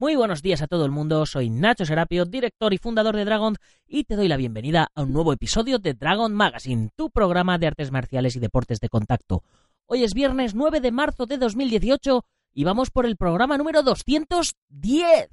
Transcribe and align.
Muy 0.00 0.14
buenos 0.14 0.42
días 0.42 0.62
a 0.62 0.68
todo 0.68 0.84
el 0.84 0.92
mundo, 0.92 1.26
soy 1.26 1.50
Nacho 1.50 1.84
Serapio, 1.84 2.24
director 2.24 2.72
y 2.72 2.78
fundador 2.78 3.16
de 3.16 3.24
Dragon, 3.24 3.56
y 3.84 4.04
te 4.04 4.14
doy 4.14 4.28
la 4.28 4.36
bienvenida 4.36 4.92
a 4.94 5.02
un 5.02 5.12
nuevo 5.12 5.32
episodio 5.32 5.80
de 5.80 5.94
Dragon 5.94 6.32
Magazine, 6.32 6.90
tu 6.94 7.10
programa 7.10 7.58
de 7.58 7.66
artes 7.66 7.90
marciales 7.90 8.36
y 8.36 8.38
deportes 8.38 8.78
de 8.78 8.88
contacto. 8.88 9.42
Hoy 9.86 10.04
es 10.04 10.14
viernes 10.14 10.54
9 10.54 10.80
de 10.80 10.92
marzo 10.92 11.26
de 11.26 11.36
2018 11.36 12.24
y 12.54 12.62
vamos 12.62 12.92
por 12.92 13.06
el 13.06 13.16
programa 13.16 13.58
número 13.58 13.82
210. 13.82 15.30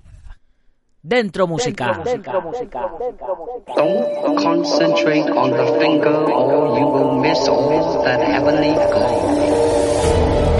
Dentro 1.04 1.46
música. 1.46 2.02
Dentro 2.04 2.42
música. 2.42 2.90
Don't 3.76 4.42
concentrate 4.42 5.30
on 5.30 5.52
the 5.52 5.80
finger 5.80 6.10
or 6.10 6.80
you 6.80 6.88
will 6.88 7.22
miss 7.22 7.48
all 7.48 8.04
that 8.04 8.20
heavenly 8.20 8.74
glow. 8.74 10.55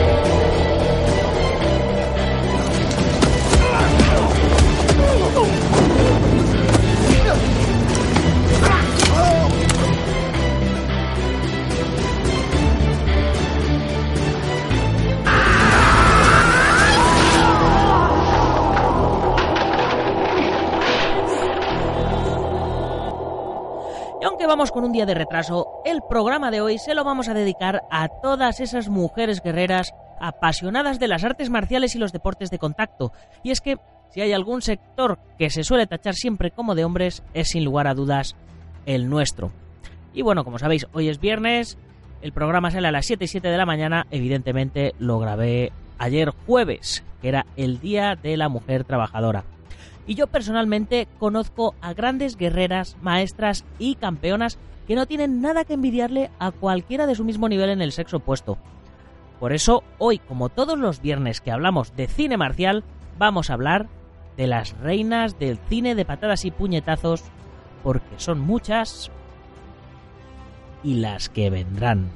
Vamos 24.48 24.72
con 24.72 24.84
un 24.84 24.92
día 24.92 25.06
de 25.06 25.14
retraso, 25.14 25.82
el 25.86 26.02
programa 26.08 26.52
de 26.52 26.62
hoy 26.62 26.78
se 26.78 26.94
lo 26.94 27.04
vamos 27.04 27.28
a 27.28 27.34
dedicar 27.34 27.82
a 27.90 28.08
todas 28.08 28.60
esas 28.60 28.90
mujeres 28.90 29.42
guerreras 29.42 29.94
apasionadas 30.20 31.00
de 31.00 31.08
las 31.08 31.24
artes 31.24 31.50
marciales 31.50 31.96
y 31.96 32.00
los 32.00 32.12
deportes 32.12 32.52
de 32.52 32.60
contacto. 32.60 33.12
Y 33.44 33.52
es 33.52 33.62
que 33.62 33.78
si 34.12 34.22
hay 34.22 34.34
algún 34.34 34.62
sector 34.62 35.18
que 35.38 35.50
se 35.50 35.64
suele 35.64 35.88
tachar 35.88 36.14
siempre 36.14 36.52
como 36.52 36.76
de 36.76 36.86
hombres, 36.86 37.24
es 37.34 37.50
sin 37.50 37.66
lugar 37.66 37.88
a 37.88 37.96
dudas 37.96 38.36
el 38.86 39.10
nuestro. 39.10 39.52
Y 40.14 40.22
bueno, 40.22 40.44
como 40.44 40.60
sabéis, 40.60 40.86
hoy 40.94 41.10
es 41.10 41.20
viernes, 41.20 41.78
el 42.22 42.32
programa 42.32 42.72
sale 42.72 42.88
a 42.88 42.92
las 42.92 43.06
7 43.08 43.26
y 43.26 43.28
7 43.28 43.48
de 43.48 43.58
la 43.58 43.66
mañana, 43.66 44.06
evidentemente 44.12 44.94
lo 45.00 45.20
grabé 45.20 45.72
ayer 45.98 46.30
jueves, 46.46 47.04
que 47.22 47.30
era 47.30 47.46
el 47.58 47.80
Día 47.80 48.16
de 48.16 48.38
la 48.38 48.50
Mujer 48.50 48.84
Trabajadora. 48.84 49.44
Y 50.08 50.16
yo 50.16 50.28
personalmente 50.28 51.08
conozco 51.20 51.74
a 51.82 51.94
grandes 51.94 52.38
guerreras, 52.38 52.96
maestras 53.02 53.66
y 53.80 53.96
campeonas 53.96 54.58
que 54.88 54.96
no 54.96 55.08
tienen 55.08 55.42
nada 55.42 55.66
que 55.66 55.74
envidiarle 55.74 56.30
a 56.40 56.52
cualquiera 56.52 57.08
de 57.08 57.16
su 57.16 57.24
mismo 57.24 57.50
nivel 57.50 57.70
en 57.70 57.82
el 57.82 57.92
sexo 57.92 58.18
opuesto. 58.18 58.58
Por 59.40 59.52
eso, 59.52 59.84
hoy, 59.98 60.20
como 60.20 60.50
todos 60.50 60.78
los 60.78 61.02
viernes 61.02 61.42
que 61.42 61.52
hablamos 61.52 61.96
de 61.96 62.08
cine 62.08 62.38
marcial, 62.38 62.84
vamos 63.18 63.50
a 63.50 63.54
hablar 63.54 63.88
de 64.38 64.48
las 64.48 64.78
reinas 64.80 65.40
del 65.40 65.58
cine 65.70 65.96
de 65.96 66.06
patadas 66.06 66.46
y 66.46 66.52
puñetazos, 66.52 67.24
porque 67.84 68.16
son 68.18 68.40
muchas 68.40 69.12
y 70.84 70.96
las 70.96 71.30
que 71.30 71.50
vendrán. 71.50 72.10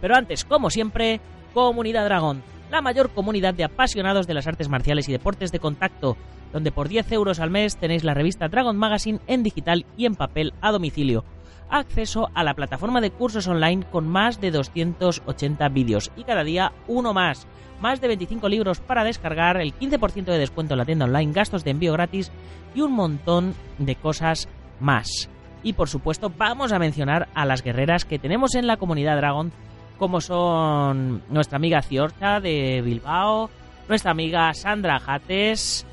Pero 0.00 0.16
antes, 0.16 0.44
como 0.44 0.70
siempre, 0.70 1.20
Comunidad 1.52 2.04
Dragón, 2.04 2.42
la 2.70 2.80
mayor 2.80 3.10
comunidad 3.10 3.54
de 3.54 3.64
apasionados 3.64 4.26
de 4.26 4.34
las 4.34 4.46
artes 4.46 4.68
marciales 4.68 5.08
y 5.08 5.12
deportes 5.12 5.52
de 5.52 5.60
contacto, 5.60 6.16
donde 6.52 6.72
por 6.72 6.88
10 6.88 7.12
euros 7.12 7.40
al 7.40 7.50
mes 7.50 7.76
tenéis 7.76 8.04
la 8.04 8.14
revista 8.14 8.48
Dragon 8.48 8.76
Magazine 8.76 9.20
en 9.26 9.42
digital 9.42 9.86
y 9.96 10.06
en 10.06 10.14
papel 10.14 10.52
a 10.60 10.72
domicilio. 10.72 11.24
Acceso 11.68 12.30
a 12.34 12.44
la 12.44 12.54
plataforma 12.54 13.00
de 13.00 13.10
cursos 13.10 13.48
online 13.48 13.84
con 13.90 14.06
más 14.06 14.40
de 14.40 14.52
280 14.52 15.68
vídeos 15.70 16.12
y 16.16 16.24
cada 16.24 16.44
día 16.44 16.72
uno 16.86 17.12
más. 17.12 17.46
Más 17.80 18.00
de 18.00 18.08
25 18.08 18.48
libros 18.48 18.80
para 18.80 19.04
descargar, 19.04 19.60
el 19.60 19.74
15% 19.74 20.24
de 20.24 20.38
descuento 20.38 20.74
en 20.74 20.78
la 20.78 20.84
tienda 20.84 21.04
online, 21.04 21.32
gastos 21.32 21.64
de 21.64 21.72
envío 21.72 21.92
gratis 21.92 22.30
y 22.74 22.80
un 22.80 22.92
montón 22.92 23.54
de 23.78 23.96
cosas 23.96 24.48
más. 24.80 25.28
Y 25.62 25.72
por 25.72 25.88
supuesto 25.88 26.32
vamos 26.36 26.72
a 26.72 26.78
mencionar 26.78 27.28
a 27.34 27.44
las 27.44 27.62
guerreras 27.62 28.04
que 28.04 28.18
tenemos 28.18 28.54
en 28.54 28.66
la 28.66 28.76
comunidad 28.76 29.16
Dragon, 29.16 29.52
como 29.96 30.20
son 30.20 31.22
nuestra 31.28 31.56
amiga 31.56 31.82
Ciorcha 31.82 32.40
de 32.40 32.82
Bilbao, 32.84 33.50
nuestra 33.88 34.10
amiga 34.10 34.52
Sandra 34.54 34.98
Jates, 34.98 35.86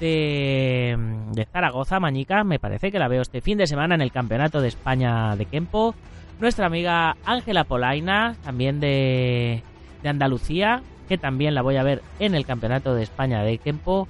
de, 0.00 0.96
de, 1.32 1.44
Zaragoza, 1.46 1.98
Mañica, 1.98 2.44
me 2.44 2.58
parece 2.58 2.92
que 2.92 2.98
la 2.98 3.08
veo 3.08 3.22
este 3.22 3.40
fin 3.40 3.58
de 3.58 3.66
semana 3.66 3.94
en 3.94 4.00
el 4.00 4.12
Campeonato 4.12 4.60
de 4.60 4.68
España 4.68 5.34
de 5.36 5.46
Kempo. 5.46 5.94
Nuestra 6.40 6.66
amiga 6.66 7.16
Ángela 7.24 7.64
Polaina, 7.64 8.36
también 8.44 8.78
de, 8.78 9.62
de, 10.02 10.08
Andalucía, 10.08 10.82
que 11.08 11.18
también 11.18 11.54
la 11.54 11.62
voy 11.62 11.76
a 11.76 11.82
ver 11.82 12.02
en 12.20 12.34
el 12.34 12.46
Campeonato 12.46 12.94
de 12.94 13.02
España 13.02 13.42
de 13.42 13.58
Kempo. 13.58 14.06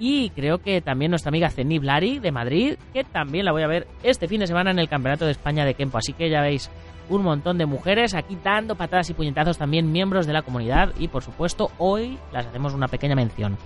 Y 0.00 0.30
creo 0.30 0.58
que 0.58 0.80
también 0.80 1.12
nuestra 1.12 1.28
amiga 1.28 1.50
Ceni 1.50 1.78
Blari 1.78 2.18
de 2.18 2.32
Madrid, 2.32 2.74
que 2.92 3.04
también 3.04 3.44
la 3.44 3.52
voy 3.52 3.62
a 3.62 3.68
ver 3.68 3.86
este 4.02 4.26
fin 4.26 4.40
de 4.40 4.48
semana 4.48 4.72
en 4.72 4.80
el 4.80 4.88
Campeonato 4.88 5.24
de 5.24 5.30
España 5.30 5.64
de 5.64 5.74
Kempo. 5.74 5.98
Así 5.98 6.12
que 6.12 6.28
ya 6.28 6.40
veis 6.40 6.68
un 7.08 7.22
montón 7.22 7.58
de 7.58 7.66
mujeres 7.66 8.14
aquí 8.14 8.38
dando 8.42 8.74
patadas 8.76 9.10
y 9.10 9.14
puñetazos 9.14 9.58
también 9.58 9.92
miembros 9.92 10.26
de 10.26 10.32
la 10.32 10.42
comunidad 10.42 10.92
y 10.98 11.08
por 11.08 11.22
supuesto 11.22 11.70
hoy 11.78 12.18
las 12.32 12.46
hacemos 12.46 12.74
una 12.74 12.88
pequeña 12.88 13.14
mención. 13.14 13.56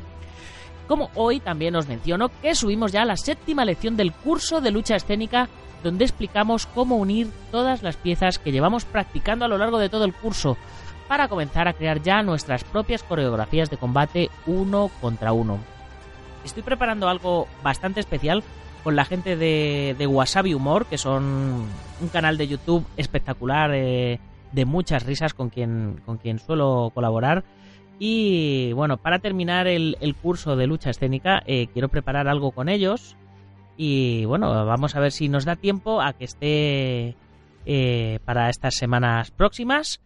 Como 0.86 1.10
hoy 1.14 1.40
también 1.40 1.74
os 1.76 1.88
menciono 1.88 2.30
que 2.40 2.54
subimos 2.54 2.92
ya 2.92 3.04
la 3.04 3.16
séptima 3.16 3.64
lección 3.64 3.96
del 3.96 4.12
curso 4.12 4.60
de 4.60 4.70
lucha 4.70 4.96
escénica 4.96 5.48
donde 5.82 6.04
explicamos 6.04 6.66
cómo 6.66 6.96
unir 6.96 7.30
todas 7.50 7.82
las 7.82 7.96
piezas 7.96 8.38
que 8.38 8.52
llevamos 8.52 8.84
practicando 8.84 9.44
a 9.44 9.48
lo 9.48 9.58
largo 9.58 9.78
de 9.78 9.88
todo 9.88 10.04
el 10.04 10.14
curso 10.14 10.56
para 11.08 11.28
comenzar 11.28 11.68
a 11.68 11.72
crear 11.72 12.02
ya 12.02 12.22
nuestras 12.22 12.64
propias 12.64 13.02
coreografías 13.02 13.70
de 13.70 13.76
combate 13.76 14.30
uno 14.46 14.90
contra 15.00 15.32
uno. 15.32 15.58
Estoy 16.44 16.62
preparando 16.62 17.08
algo 17.08 17.48
bastante 17.62 18.00
especial 18.00 18.42
con 18.86 18.94
la 18.94 19.04
gente 19.04 19.34
de, 19.34 19.96
de 19.98 20.06
Wasabi 20.06 20.54
Humor, 20.54 20.86
que 20.86 20.96
son 20.96 21.64
un 22.00 22.08
canal 22.12 22.38
de 22.38 22.46
YouTube 22.46 22.86
espectacular 22.96 23.72
eh, 23.74 24.20
de 24.52 24.64
muchas 24.64 25.04
risas 25.04 25.34
con 25.34 25.50
quien, 25.50 26.00
con 26.06 26.18
quien 26.18 26.38
suelo 26.38 26.92
colaborar. 26.94 27.42
Y 27.98 28.72
bueno, 28.74 28.96
para 28.96 29.18
terminar 29.18 29.66
el, 29.66 29.96
el 30.00 30.14
curso 30.14 30.54
de 30.54 30.68
lucha 30.68 30.90
escénica, 30.90 31.42
eh, 31.46 31.66
quiero 31.72 31.88
preparar 31.88 32.28
algo 32.28 32.52
con 32.52 32.68
ellos. 32.68 33.16
Y 33.76 34.24
bueno, 34.26 34.64
vamos 34.64 34.94
a 34.94 35.00
ver 35.00 35.10
si 35.10 35.28
nos 35.28 35.44
da 35.44 35.56
tiempo 35.56 36.00
a 36.00 36.12
que 36.12 36.24
esté 36.24 37.16
eh, 37.64 38.20
para 38.24 38.50
estas 38.50 38.76
semanas 38.76 39.32
próximas. 39.32 40.00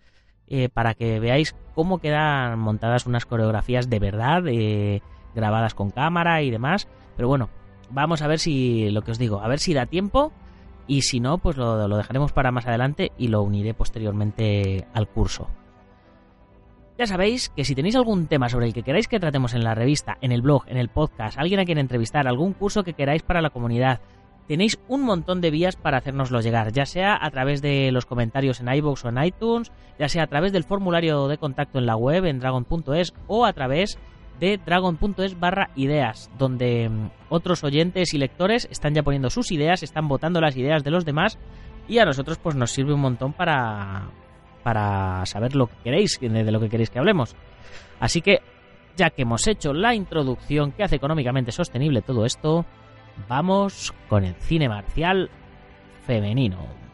Para 0.73 0.95
que 0.95 1.21
veáis 1.21 1.55
cómo 1.75 1.99
quedan 1.99 2.59
montadas 2.59 3.07
unas 3.07 3.27
coreografías 3.27 3.91
de 3.91 3.99
verdad, 4.01 4.43
grabadas 5.35 5.75
con 5.75 5.91
cámara 5.91 6.43
y 6.43 6.51
demás. 6.51 6.89
Pero 7.15 7.29
bueno, 7.29 7.51
vamos 7.91 8.23
a 8.23 8.28
ver 8.28 8.39
si, 8.39 8.91
lo 8.91 9.03
que 9.03 9.11
os 9.12 9.19
digo, 9.19 9.41
a 9.41 9.49
ver 9.49 9.59
si 9.59 9.75
da 9.75 9.87
tiempo. 9.87 10.33
Y 10.87 11.03
si 11.03 11.21
no, 11.21 11.39
pues 11.39 11.56
lo, 11.56 11.89
dejaremos 11.97 12.33
para 12.33 12.51
más 12.51 12.67
adelante 12.67 13.12
y 13.17 13.28
lo 13.28 13.43
uniré 13.43 13.75
posteriormente 13.75 14.87
al 14.93 15.06
curso. 15.09 15.49
Ya 16.99 17.06
sabéis 17.06 17.49
que 17.50 17.65
si 17.65 17.75
tenéis 17.75 17.97
algún 17.97 18.27
tema 18.27 18.49
sobre 18.49 18.67
el 18.67 18.75
que 18.75 18.83
queráis 18.83 19.06
que 19.06 19.21
tratemos 19.21 19.55
en 19.55 19.62
la 19.62 19.75
revista, 19.75 20.19
en 20.21 20.33
el 20.33 20.43
blog, 20.43 20.65
en 20.67 20.77
el 20.77 20.89
podcast, 20.89 21.39
alguien 21.39 21.61
a 21.61 21.65
quien 21.65 21.79
entrevistar, 21.79 22.27
algún 22.27 22.53
curso 22.53 22.83
que 22.83 22.95
queráis 22.95 23.23
para 23.23 23.41
la 23.41 23.50
comunidad, 23.50 24.00
tenéis 24.49 24.81
un 24.89 25.03
montón 25.03 25.41
de 25.41 25.53
vías 25.53 25.77
para 25.77 25.99
hacérnoslo 25.99 26.41
llegar, 26.41 26.73
ya 26.73 26.84
sea 26.84 27.17
a 27.19 27.31
través 27.31 27.62
de 27.62 27.93
los 27.93 28.05
comentarios 28.05 28.61
en 28.61 28.69
iVoox 28.75 29.05
o 29.05 29.09
en 29.09 29.23
iTunes, 29.23 29.71
ya 29.97 30.09
sea 30.09 30.25
a 30.25 30.27
través 30.27 30.53
del 30.53 30.65
formulario 30.65 31.29
de 31.29 31.39
contacto 31.39 31.79
en 31.79 31.87
la 31.87 31.95
web, 31.95 32.25
en 32.25 32.41
dragon.es, 32.41 33.15
o 33.29 33.47
a 33.47 33.53
través 33.53 33.97
de 34.41 34.59
dragon.es 34.59 35.39
barra 35.39 35.71
ideas, 35.77 36.31
donde 36.39 36.91
otros 37.28 37.62
oyentes 37.62 38.15
y 38.15 38.19
lectores 38.19 38.67
están 38.71 38.95
ya 38.95 39.03
poniendo 39.03 39.31
sus 39.31 39.53
ideas, 39.53 39.83
están 39.83 40.09
votando 40.09 40.41
las 40.41 40.56
ideas 40.56 40.83
de 40.83 40.91
los 40.91 41.05
demás, 41.05 41.39
y 41.87 41.99
a 41.99 42.05
nosotros 42.05 42.39
pues 42.39 42.56
nos 42.56 42.71
sirve 42.71 42.95
un 42.95 43.00
montón 43.00 43.33
para, 43.33 44.09
para 44.62 45.25
saber 45.27 45.55
lo 45.55 45.67
que 45.67 45.77
queréis, 45.84 46.19
de 46.21 46.50
lo 46.50 46.61
que 46.61 46.69
queréis 46.69 46.91
que 46.91 46.99
hablemos. 46.99 47.37
Así 48.00 48.23
que, 48.23 48.39
ya 48.97 49.11
que 49.11 49.23
hemos 49.23 49.47
hecho 49.47 49.73
la 49.73 49.95
introducción 49.95 50.73
que 50.73 50.83
hace 50.83 50.97
económicamente 50.97 51.53
sostenible 51.53 52.03
todo 52.03 52.25
esto, 52.25 52.64
vamos 53.29 53.93
con 54.09 54.25
el 54.25 54.35
cine 54.37 54.69
marcial 54.69 55.31
femenino. 56.06 56.89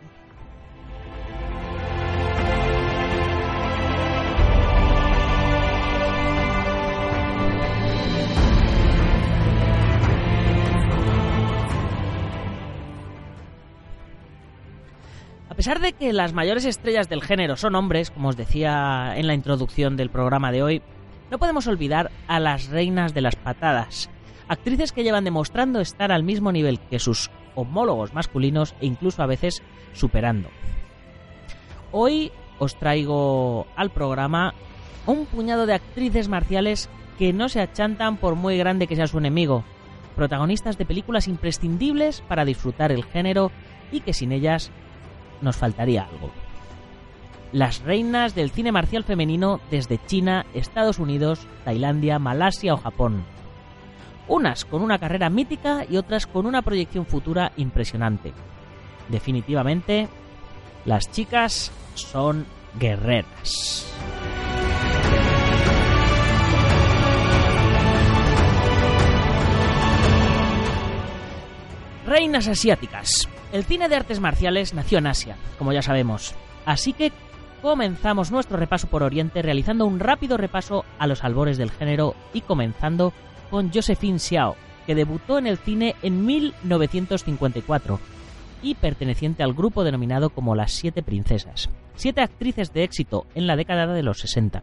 Pesar 15.56 15.81
de 15.81 15.94
que 15.94 16.12
las 16.12 16.35
mayores 16.35 16.67
estrellas 16.67 17.08
del 17.08 17.23
género 17.23 17.56
son 17.56 17.75
hombres, 17.76 18.11
como 18.11 18.29
os 18.29 18.37
decía 18.37 19.14
en 19.17 19.26
la 19.26 19.32
introducción 19.32 19.97
del 19.97 20.11
programa 20.11 20.53
de 20.53 20.62
hoy, 20.62 20.82
no 21.31 21.38
podemos 21.38 21.67
olvidar 21.67 22.11
a 22.29 22.38
las 22.38 22.69
reinas 22.69 23.14
de 23.14 23.23
las 23.23 23.37
patadas, 23.37 24.11
actrices 24.49 24.93
que 24.93 25.03
llevan 25.03 25.25
demostrando 25.25 25.81
estar 25.81 26.12
al 26.12 26.23
mismo 26.23 26.53
nivel 26.53 26.79
que 26.79 26.99
sus 26.99 27.31
homólogos 27.55 28.12
masculinos 28.12 28.75
e 28.81 28.87
incluso 28.87 29.23
a 29.23 29.26
veces 29.26 29.62
superando. 29.94 30.50
Hoy 31.91 32.32
os 32.58 32.79
traigo 32.79 33.67
al 33.76 33.91
programa 33.91 34.53
un 35.06 35.25
puñado 35.25 35.64
de 35.64 35.73
actrices 35.73 36.29
marciales 36.29 36.91
que 37.19 37.32
no 37.32 37.49
se 37.49 37.62
achantan 37.62 38.19
por 38.19 38.35
muy 38.35 38.58
grande 38.58 38.87
que 38.87 38.97
sea 38.97 39.06
su 39.06 39.17
enemigo, 39.17 39.64
protagonistas 40.17 40.76
de 40.76 40.85
películas 40.85 41.29
imprescindibles 41.29 42.20
para 42.29 42.44
disfrutar 42.44 42.93
el 42.93 43.05
género 43.05 43.50
y 43.91 44.00
que 44.00 44.12
sin 44.12 44.32
ellas 44.32 44.70
nos 45.41 45.56
faltaría 45.56 46.05
algo. 46.05 46.31
Las 47.53 47.81
reinas 47.81 48.35
del 48.35 48.50
cine 48.50 48.73
marcial 48.73 49.05
femenino 49.05 49.61
desde 49.71 50.05
China, 50.06 50.47
Estados 50.53 50.99
Unidos, 50.99 51.47
Tailandia, 51.65 52.19
Malasia 52.19 52.75
o 52.75 52.77
Japón. 52.77 53.25
Unas 54.29 54.65
con 54.65 54.83
una 54.83 54.99
carrera 54.99 55.31
mítica 55.31 55.85
y 55.88 55.97
otras 55.97 56.27
con 56.27 56.47
una 56.47 56.62
proyección 56.62 57.06
futura 57.06 57.53
impresionante. 57.56 58.33
Definitivamente, 59.09 60.09
las 60.85 61.11
chicas 61.11 61.71
son 61.94 62.47
guerreras. 62.79 63.87
Reinas 72.06 72.47
asiáticas. 72.49 73.29
El 73.56 73.64
cine 73.64 73.88
de 73.88 73.97
artes 73.97 74.20
marciales 74.20 74.75
nació 74.75 74.99
en 74.99 75.06
Asia, 75.06 75.38
como 75.58 75.73
ya 75.73 75.81
sabemos. 75.81 76.35
Así 76.67 76.93
que 76.93 77.11
comenzamos 77.62 78.31
nuestro 78.31 78.58
repaso 78.58 78.87
por 78.87 79.03
Oriente 79.03 79.41
realizando 79.41 79.87
un 79.87 79.99
rápido 79.99 80.37
repaso 80.37 80.85
a 80.99 81.06
los 81.06 81.25
albores 81.25 81.56
del 81.56 81.70
género 81.70 82.14
y 82.35 82.43
comenzando 82.43 83.14
con 83.49 83.73
Josephine 83.73 84.19
Xiao, 84.19 84.56
que 84.87 84.94
debutó 84.94 85.38
en 85.38 85.47
el 85.47 85.56
cine 85.56 85.97
en 86.03 86.26
1954 86.26 87.99
y 88.61 88.75
perteneciente 88.75 89.43
al 89.43 89.55
grupo 89.55 89.85
denominado 89.85 90.29
como 90.29 90.55
las 90.55 90.73
Siete 90.73 91.03
Princesas, 91.03 91.70
siete 91.94 92.20
actrices 92.20 92.75
de 92.75 92.85
éxito 92.85 93.25
en 93.35 93.47
la 93.47 93.56
década 93.56 93.87
de 93.87 94.03
los 94.03 94.20
60. 94.20 94.62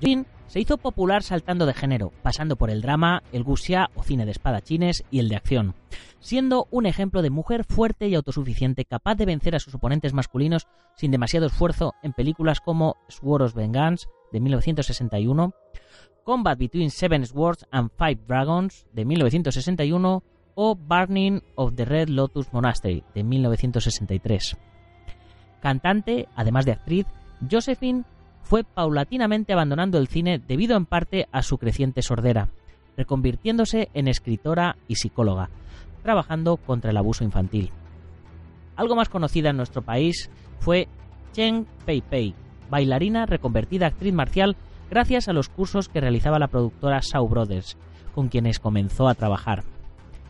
Josephine 0.00 0.26
se 0.50 0.58
hizo 0.58 0.78
popular 0.78 1.22
saltando 1.22 1.64
de 1.64 1.74
género, 1.74 2.12
pasando 2.24 2.56
por 2.56 2.70
el 2.70 2.82
drama, 2.82 3.22
el 3.30 3.44
guxia 3.44 3.88
o 3.94 4.02
cine 4.02 4.24
de 4.24 4.32
espadachines 4.32 5.04
y 5.08 5.20
el 5.20 5.28
de 5.28 5.36
acción, 5.36 5.76
siendo 6.18 6.66
un 6.72 6.86
ejemplo 6.86 7.22
de 7.22 7.30
mujer 7.30 7.62
fuerte 7.62 8.08
y 8.08 8.16
autosuficiente 8.16 8.84
capaz 8.84 9.14
de 9.14 9.26
vencer 9.26 9.54
a 9.54 9.60
sus 9.60 9.76
oponentes 9.76 10.12
masculinos 10.12 10.66
sin 10.96 11.12
demasiado 11.12 11.46
esfuerzo 11.46 11.94
en 12.02 12.14
películas 12.14 12.58
como 12.58 12.96
Sword 13.06 13.42
of 13.42 13.54
Vengeance 13.54 14.08
de 14.32 14.40
1961, 14.40 15.54
Combat 16.24 16.58
Between 16.58 16.90
Seven 16.90 17.24
Swords 17.26 17.64
and 17.70 17.92
Five 17.96 18.18
Dragons 18.26 18.88
de 18.92 19.04
1961 19.04 20.24
o 20.56 20.74
Burning 20.74 21.44
of 21.54 21.76
the 21.76 21.84
Red 21.84 22.08
Lotus 22.08 22.52
Monastery 22.52 23.04
de 23.14 23.22
1963. 23.22 24.56
Cantante, 25.62 26.28
además 26.34 26.64
de 26.64 26.72
actriz, 26.72 27.06
Josephine 27.48 28.02
fue 28.42 28.64
paulatinamente 28.64 29.52
abandonando 29.52 29.98
el 29.98 30.08
cine 30.08 30.38
debido 30.38 30.76
en 30.76 30.86
parte 30.86 31.28
a 31.32 31.42
su 31.42 31.58
creciente 31.58 32.02
sordera, 32.02 32.48
reconvirtiéndose 32.96 33.90
en 33.94 34.08
escritora 34.08 34.76
y 34.88 34.96
psicóloga, 34.96 35.50
trabajando 36.02 36.56
contra 36.56 36.90
el 36.90 36.96
abuso 36.96 37.24
infantil. 37.24 37.70
Algo 38.76 38.96
más 38.96 39.08
conocida 39.08 39.50
en 39.50 39.56
nuestro 39.56 39.82
país 39.82 40.30
fue 40.58 40.88
Chen 41.32 41.66
Pei 41.84 42.00
Pei, 42.00 42.34
bailarina 42.70 43.26
reconvertida 43.26 43.86
actriz 43.86 44.12
marcial 44.12 44.56
gracias 44.90 45.28
a 45.28 45.32
los 45.32 45.48
cursos 45.48 45.88
que 45.88 46.00
realizaba 46.00 46.38
la 46.38 46.48
productora 46.48 47.00
Shaw 47.00 47.28
Brothers, 47.28 47.76
con 48.14 48.28
quienes 48.28 48.58
comenzó 48.58 49.08
a 49.08 49.14
trabajar. 49.14 49.62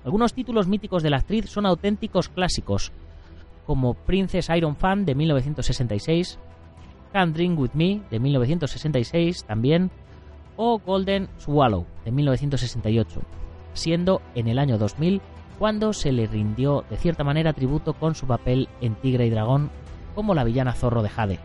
Algunos 0.04 0.34
títulos 0.34 0.66
míticos 0.66 1.02
de 1.02 1.10
la 1.10 1.18
actriz 1.18 1.48
son 1.48 1.66
auténticos 1.66 2.28
clásicos, 2.28 2.92
como 3.66 3.94
Princess 3.94 4.48
Iron 4.54 4.76
Fan 4.76 5.04
de 5.04 5.14
1966, 5.14 6.38
Can't 7.12 7.34
Drink 7.34 7.58
With 7.58 7.70
Me 7.74 8.00
de 8.10 8.20
1966 8.20 9.44
también, 9.44 9.90
o 10.56 10.78
Golden 10.78 11.28
Swallow 11.38 11.86
de 12.04 12.10
1968, 12.12 13.20
siendo 13.72 14.20
en 14.34 14.48
el 14.48 14.58
año 14.58 14.78
2000 14.78 15.20
cuando 15.58 15.92
se 15.92 16.12
le 16.12 16.26
rindió 16.26 16.84
de 16.88 16.96
cierta 16.96 17.22
manera 17.22 17.52
tributo 17.52 17.92
con 17.92 18.14
su 18.14 18.26
papel 18.26 18.68
en 18.80 18.94
Tigre 18.94 19.26
y 19.26 19.30
Dragón 19.30 19.70
como 20.14 20.34
la 20.34 20.44
villana 20.44 20.72
zorro 20.72 21.02
de 21.02 21.10
Jade. 21.10 21.38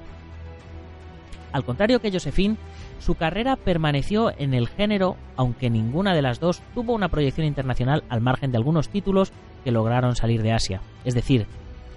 Al 1.52 1.64
contrario 1.64 2.02
que 2.02 2.12
Josephine, 2.12 2.58
su 3.00 3.16
carrera 3.16 3.56
permaneció 3.56 4.34
en 4.38 4.54
el 4.54 4.68
género, 4.68 5.16
aunque 5.38 5.70
ninguna 5.70 6.14
de 6.14 6.22
las 6.22 6.40
dos 6.40 6.62
tuvo 6.74 6.94
una 6.94 7.10
proyección 7.10 7.48
internacional 7.48 8.04
al 8.10 8.22
margen 8.22 8.52
de 8.52 8.58
algunos 8.58 8.90
títulos 8.90 9.32
que 9.64 9.72
lograron 9.72 10.16
salir 10.16 10.42
de 10.42 10.52
Asia. 10.52 10.82
Es 11.06 11.14
decir, 11.14 11.46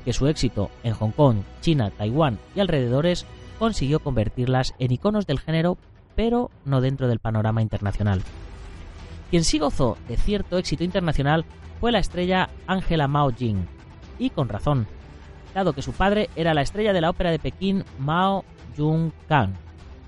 que 0.05 0.13
su 0.13 0.27
éxito 0.29 0.71
en 0.85 0.95
Hong 0.95 1.11
Kong, 1.11 1.39
China, 1.61 1.91
Taiwán 1.91 2.39
y 2.55 2.61
alrededores 2.61 3.27
consiguió 3.59 4.01
convertirlas 4.01 4.75
en 4.79 4.93
iconos 4.93 5.27
del 5.27 5.41
género, 5.41 5.79
pero 6.15 6.51
no 6.65 6.81
dentro 6.81 7.09
del 7.09 7.19
panorama 7.19 7.63
internacional. 7.63 8.23
Quien 9.31 9.45
sí 9.45 9.59
gozó 9.59 9.99
de 10.09 10.17
cierto 10.17 10.59
éxito 10.59 10.85
internacional 10.85 11.45
fue 11.81 11.93
la 11.93 11.99
estrella 11.99 12.49
Angela 12.67 13.09
Mao 13.09 13.31
Jing, 13.31 13.67
y 14.19 14.31
con 14.31 14.49
razón, 14.49 14.87
dado 15.55 15.73
que 15.73 15.83
su 15.83 15.93
padre 15.93 16.31
era 16.37 16.55
la 16.55 16.63
estrella 16.63 16.93
de 16.93 17.01
la 17.01 17.11
ópera 17.11 17.31
de 17.31 17.39
Pekín 17.39 17.85
Mao 17.99 18.45
Jung 18.77 19.13
Kang. 19.29 19.53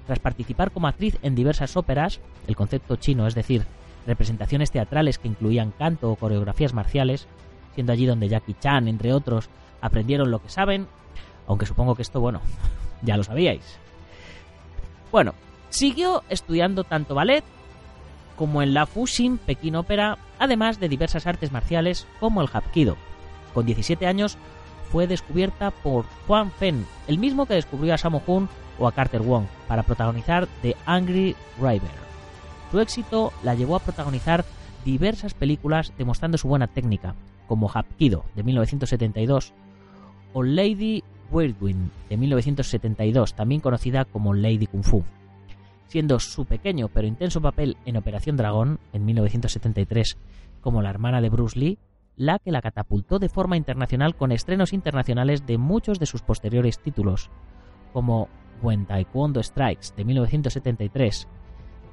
Tras 0.07 0.19
participar 0.19 0.71
como 0.71 0.89
actriz 0.89 1.19
en 1.23 1.35
diversas 1.35 1.77
óperas, 1.77 2.21
el 2.47 2.57
concepto 2.57 2.97
chino, 2.97 3.27
es 3.27 3.35
decir, 3.35 3.65
representaciones 4.07 4.71
teatrales 4.71 5.19
que 5.19 5.29
incluían 5.29 5.73
canto 5.73 6.11
o 6.11 6.17
coreografías 6.17 6.75
marciales, 6.75 7.29
siendo 7.75 7.93
allí 7.93 8.07
donde 8.07 8.29
Jackie 8.29 8.57
Chan, 8.59 8.89
entre 8.89 9.13
otros, 9.13 9.51
aprendieron 9.81 10.31
lo 10.31 10.43
que 10.43 10.49
saben, 10.49 10.89
aunque 11.47 11.67
supongo 11.67 11.95
que 11.95 12.03
esto, 12.03 12.21
bueno, 12.21 12.41
ya 13.03 13.17
lo 13.17 13.25
sabíais. 13.25 13.79
Bueno, 15.11 15.35
siguió 15.71 16.23
estudiando 16.29 16.85
tanto 16.85 17.15
ballet 17.15 17.45
como 18.37 18.63
en 18.63 18.73
la 18.73 18.87
Fuxing 18.87 19.39
Pekín 19.39 19.77
Opera, 19.77 20.19
además 20.39 20.81
de 20.81 20.89
diversas 20.89 21.27
artes 21.27 21.53
marciales 21.53 22.07
como 22.21 22.41
el 22.41 22.49
Hapkido. 22.51 22.97
Con 23.53 23.67
17 23.67 24.07
años 24.07 24.39
fue 24.91 25.07
descubierta 25.07 25.71
por 25.71 26.05
Juan 26.27 26.51
Fen, 26.51 26.87
el 27.07 27.19
mismo 27.19 27.47
que 27.47 27.55
descubrió 27.55 27.95
a 27.95 27.99
Sammo 27.99 28.23
Hung 28.27 28.49
o 28.79 28.89
a 28.89 28.93
Carter 28.93 29.21
Wong, 29.21 29.45
para 29.69 29.83
protagonizar 29.83 30.49
The 30.63 30.75
Angry 30.87 31.37
River. 31.59 32.01
Su 32.71 32.81
éxito 32.81 33.33
la 33.43 33.55
llevó 33.55 33.77
a 33.77 33.81
protagonizar 33.81 34.45
diversas 34.85 35.35
películas 35.35 35.93
demostrando 35.99 36.39
su 36.39 36.49
buena 36.49 36.67
técnica, 36.67 37.15
como 37.47 37.69
Hapkido 37.69 38.25
de 38.35 38.43
1972 38.43 39.53
o 40.33 40.43
Lady 40.43 41.03
Whirlwind 41.31 41.91
de 42.09 42.17
1972, 42.17 43.35
también 43.35 43.61
conocida 43.61 44.05
como 44.05 44.35
Lady 44.35 44.67
Kung 44.67 44.85
Fu, 44.85 45.05
siendo 45.87 46.19
su 46.19 46.45
pequeño 46.45 46.89
pero 46.89 47.07
intenso 47.07 47.41
papel 47.41 47.77
en 47.85 47.97
Operación 47.97 48.37
Dragón 48.37 48.79
en 48.93 49.05
1973 49.05 50.19
como 50.61 50.83
la 50.83 50.91
hermana 50.91 51.21
de 51.21 51.31
Bruce 51.31 51.59
Lee, 51.59 51.79
la 52.17 52.39
que 52.39 52.53
la 52.53 52.61
catapultó 52.61 53.19
de 53.19 53.29
forma 53.29 53.57
internacional 53.57 54.15
con 54.15 54.31
estrenos 54.31 54.73
internacionales 54.73 55.47
de 55.47 55.59
muchos 55.59 55.99
de 55.99 56.07
sus 56.07 56.23
posteriores 56.23 56.79
títulos, 56.79 57.31
como 57.93 58.29
When 58.63 58.87
Taekwondo 58.87 59.43
Strikes 59.43 59.95
de 59.97 60.05
1973, 60.05 61.29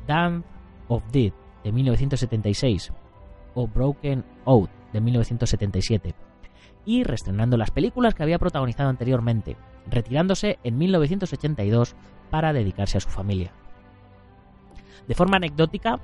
Dance 0.06 0.48
of 0.90 1.04
Death 1.12 1.34
de 1.64 1.72
1976 1.72 2.92
o 3.56 3.68
Broken 3.68 4.24
Out 4.46 4.70
de 4.92 5.02
1977 5.02 6.27
y 6.88 7.04
reestrenando 7.04 7.58
las 7.58 7.70
películas 7.70 8.16
que 8.16 8.24
había 8.24 8.40
protagonizado 8.40 8.90
anteriormente, 8.90 9.58
retirándose 9.92 10.58
en 10.64 10.78
1982 10.78 11.96
para 12.32 12.54
dedicarse 12.54 12.98
a 12.98 13.02
su 13.02 13.10
familia. 13.10 13.52
De 15.06 15.14
forma 15.14 15.36
anecdótica, 15.36 16.00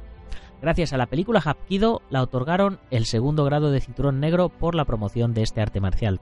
gracias 0.61 0.91
a 0.91 0.97
la 0.97 1.05
película 1.05 1.39
Hapkido 1.39 2.01
la 2.09 2.21
otorgaron 2.21 2.79
el 2.91 3.05
segundo 3.05 3.45
grado 3.45 3.71
de 3.71 3.79
cinturón 3.79 4.19
negro 4.19 4.49
por 4.49 4.75
la 4.75 4.83
promoción 4.83 5.33
de 5.33 5.43
este 5.43 5.61
arte 5.61 5.79
marcial. 5.79 6.19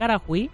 Kara 0.00 0.20
Hui 0.26 0.50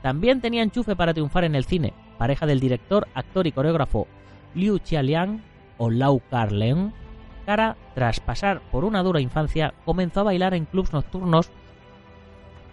también 0.00 0.40
tenía 0.40 0.62
enchufe 0.62 0.96
para 0.96 1.12
triunfar 1.12 1.44
en 1.44 1.54
el 1.54 1.66
cine, 1.66 1.92
pareja 2.16 2.46
del 2.46 2.58
director, 2.58 3.06
actor 3.14 3.46
y 3.46 3.52
coreógrafo 3.52 4.06
Liu 4.54 4.78
Chialiang 4.78 5.42
o 5.76 5.90
Lau 5.90 6.22
Leung. 6.50 6.92
Kara, 7.44 7.76
tras 7.94 8.20
pasar 8.20 8.62
por 8.70 8.86
una 8.86 9.02
dura 9.02 9.20
infancia, 9.20 9.74
comenzó 9.84 10.20
a 10.20 10.24
bailar 10.24 10.54
en 10.54 10.64
clubs 10.64 10.94
nocturnos 10.94 11.50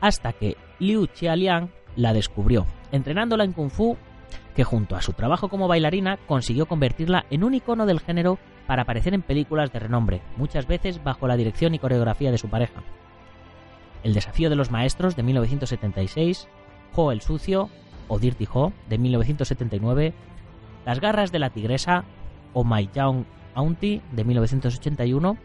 hasta 0.06 0.34
que 0.34 0.56
Liu 0.78 1.08
Xiaoliang 1.12 1.72
la 1.96 2.14
descubrió, 2.14 2.68
entrenándola 2.92 3.44
en 3.44 3.54
Kung 3.54 3.72
Fu, 3.72 3.98
que 4.56 4.64
junto 4.64 4.96
a 4.96 5.02
su 5.02 5.14
trabajo 5.14 5.50
como 5.50 5.68
bailarina 5.68 6.20
consiguió 6.28 6.68
convertirla 6.68 7.26
en 7.32 7.44
un 7.44 7.56
icono 7.56 7.88
del 7.88 8.00
género 8.00 8.38
para 8.68 8.84
aparecer 8.84 9.16
en 9.16 9.24
películas 9.24 9.74
de 9.74 9.80
renombre, 9.80 10.22
muchas 10.38 10.68
veces 10.68 11.04
bajo 11.04 11.28
la 11.28 11.38
dirección 11.38 11.74
y 11.74 11.80
coreografía 11.80 12.30
de 12.30 12.38
su 12.38 12.50
pareja. 12.50 12.84
El 14.04 14.14
desafío 14.14 14.52
de 14.52 14.56
los 14.56 14.70
maestros 14.70 15.16
de 15.16 15.24
1976, 15.24 16.48
Ho 16.94 17.12
el 17.12 17.22
sucio 17.22 17.72
o 18.08 18.20
Dirty 18.20 18.48
Ho 18.54 18.74
de 18.88 19.00
1979, 19.00 20.14
Las 20.86 21.00
garras 21.00 21.32
de 21.32 21.40
la 21.40 21.50
tigresa 21.50 22.04
o 22.54 22.64
My 22.64 22.88
Young 22.94 23.26
Auntie 23.56 24.04
de 24.12 24.24
1981 24.24 25.36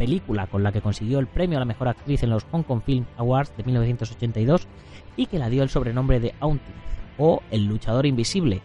película 0.00 0.46
con 0.46 0.62
la 0.62 0.72
que 0.72 0.80
consiguió 0.80 1.18
el 1.18 1.26
premio 1.26 1.58
a 1.58 1.60
la 1.60 1.66
mejor 1.66 1.88
actriz 1.88 2.22
en 2.22 2.30
los 2.30 2.44
Hong 2.44 2.62
Kong 2.62 2.80
Film 2.82 3.04
Awards 3.18 3.54
de 3.54 3.64
1982 3.64 4.66
y 5.14 5.26
que 5.26 5.38
la 5.38 5.50
dio 5.50 5.62
el 5.62 5.68
sobrenombre 5.68 6.20
de 6.20 6.34
Auntie 6.40 6.74
o 7.18 7.42
El 7.50 7.66
luchador 7.66 8.06
invisible, 8.06 8.62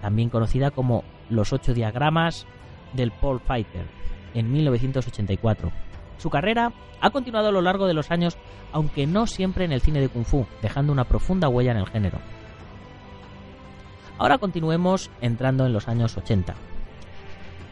también 0.00 0.28
conocida 0.28 0.70
como 0.70 1.02
Los 1.28 1.52
ocho 1.52 1.74
diagramas 1.74 2.46
del 2.92 3.10
Paul 3.10 3.40
Fighter 3.40 3.86
en 4.34 4.52
1984. 4.52 5.72
Su 6.18 6.30
carrera 6.30 6.72
ha 7.00 7.10
continuado 7.10 7.48
a 7.48 7.52
lo 7.52 7.60
largo 7.60 7.88
de 7.88 7.94
los 7.94 8.12
años, 8.12 8.38
aunque 8.70 9.04
no 9.08 9.26
siempre 9.26 9.64
en 9.64 9.72
el 9.72 9.80
cine 9.80 10.00
de 10.00 10.10
Kung 10.10 10.24
Fu, 10.24 10.46
dejando 10.62 10.92
una 10.92 11.06
profunda 11.08 11.48
huella 11.48 11.72
en 11.72 11.78
el 11.78 11.88
género. 11.88 12.18
Ahora 14.16 14.38
continuemos 14.38 15.10
entrando 15.20 15.66
en 15.66 15.72
los 15.72 15.88
años 15.88 16.16
80. 16.16 16.54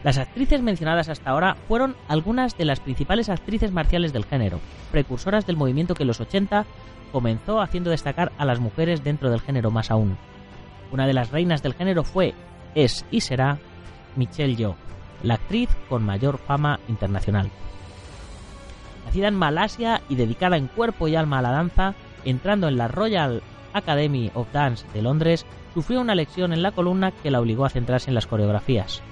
Las 0.03 0.17
actrices 0.17 0.61
mencionadas 0.61 1.09
hasta 1.09 1.29
ahora 1.29 1.55
fueron 1.67 1.95
algunas 2.07 2.57
de 2.57 2.65
las 2.65 2.79
principales 2.79 3.29
actrices 3.29 3.71
marciales 3.71 4.13
del 4.13 4.25
género, 4.25 4.59
precursoras 4.91 5.45
del 5.45 5.57
movimiento 5.57 5.93
que 5.93 6.03
en 6.03 6.07
los 6.07 6.19
80 6.19 6.65
comenzó 7.11 7.61
haciendo 7.61 7.91
destacar 7.91 8.31
a 8.39 8.45
las 8.45 8.59
mujeres 8.59 9.03
dentro 9.03 9.29
del 9.29 9.41
género 9.41 9.69
más 9.69 9.91
aún. 9.91 10.17
Una 10.91 11.05
de 11.05 11.13
las 11.13 11.29
reinas 11.29 11.61
del 11.61 11.75
género 11.75 12.03
fue, 12.03 12.33
es 12.73 13.05
y 13.11 13.21
será 13.21 13.59
Michelle 14.15 14.55
Yeoh, 14.55 14.75
la 15.21 15.35
actriz 15.35 15.69
con 15.87 16.03
mayor 16.03 16.39
fama 16.39 16.79
internacional. 16.87 17.51
Nacida 19.05 19.27
en 19.27 19.35
Malasia 19.35 20.01
y 20.09 20.15
dedicada 20.15 20.57
en 20.57 20.67
cuerpo 20.67 21.07
y 21.07 21.15
alma 21.15 21.39
a 21.39 21.41
la 21.43 21.51
danza, 21.51 21.93
entrando 22.25 22.67
en 22.67 22.77
la 22.77 22.87
Royal 22.87 23.43
Academy 23.73 24.31
of 24.33 24.51
Dance 24.51 24.85
de 24.93 25.01
Londres, 25.03 25.45
sufrió 25.75 26.01
una 26.01 26.15
lesión 26.15 26.53
en 26.53 26.63
la 26.63 26.71
columna 26.71 27.11
que 27.11 27.29
la 27.29 27.39
obligó 27.39 27.65
a 27.65 27.69
centrarse 27.69 28.09
en 28.09 28.15
las 28.15 28.27
coreografías 28.27 29.03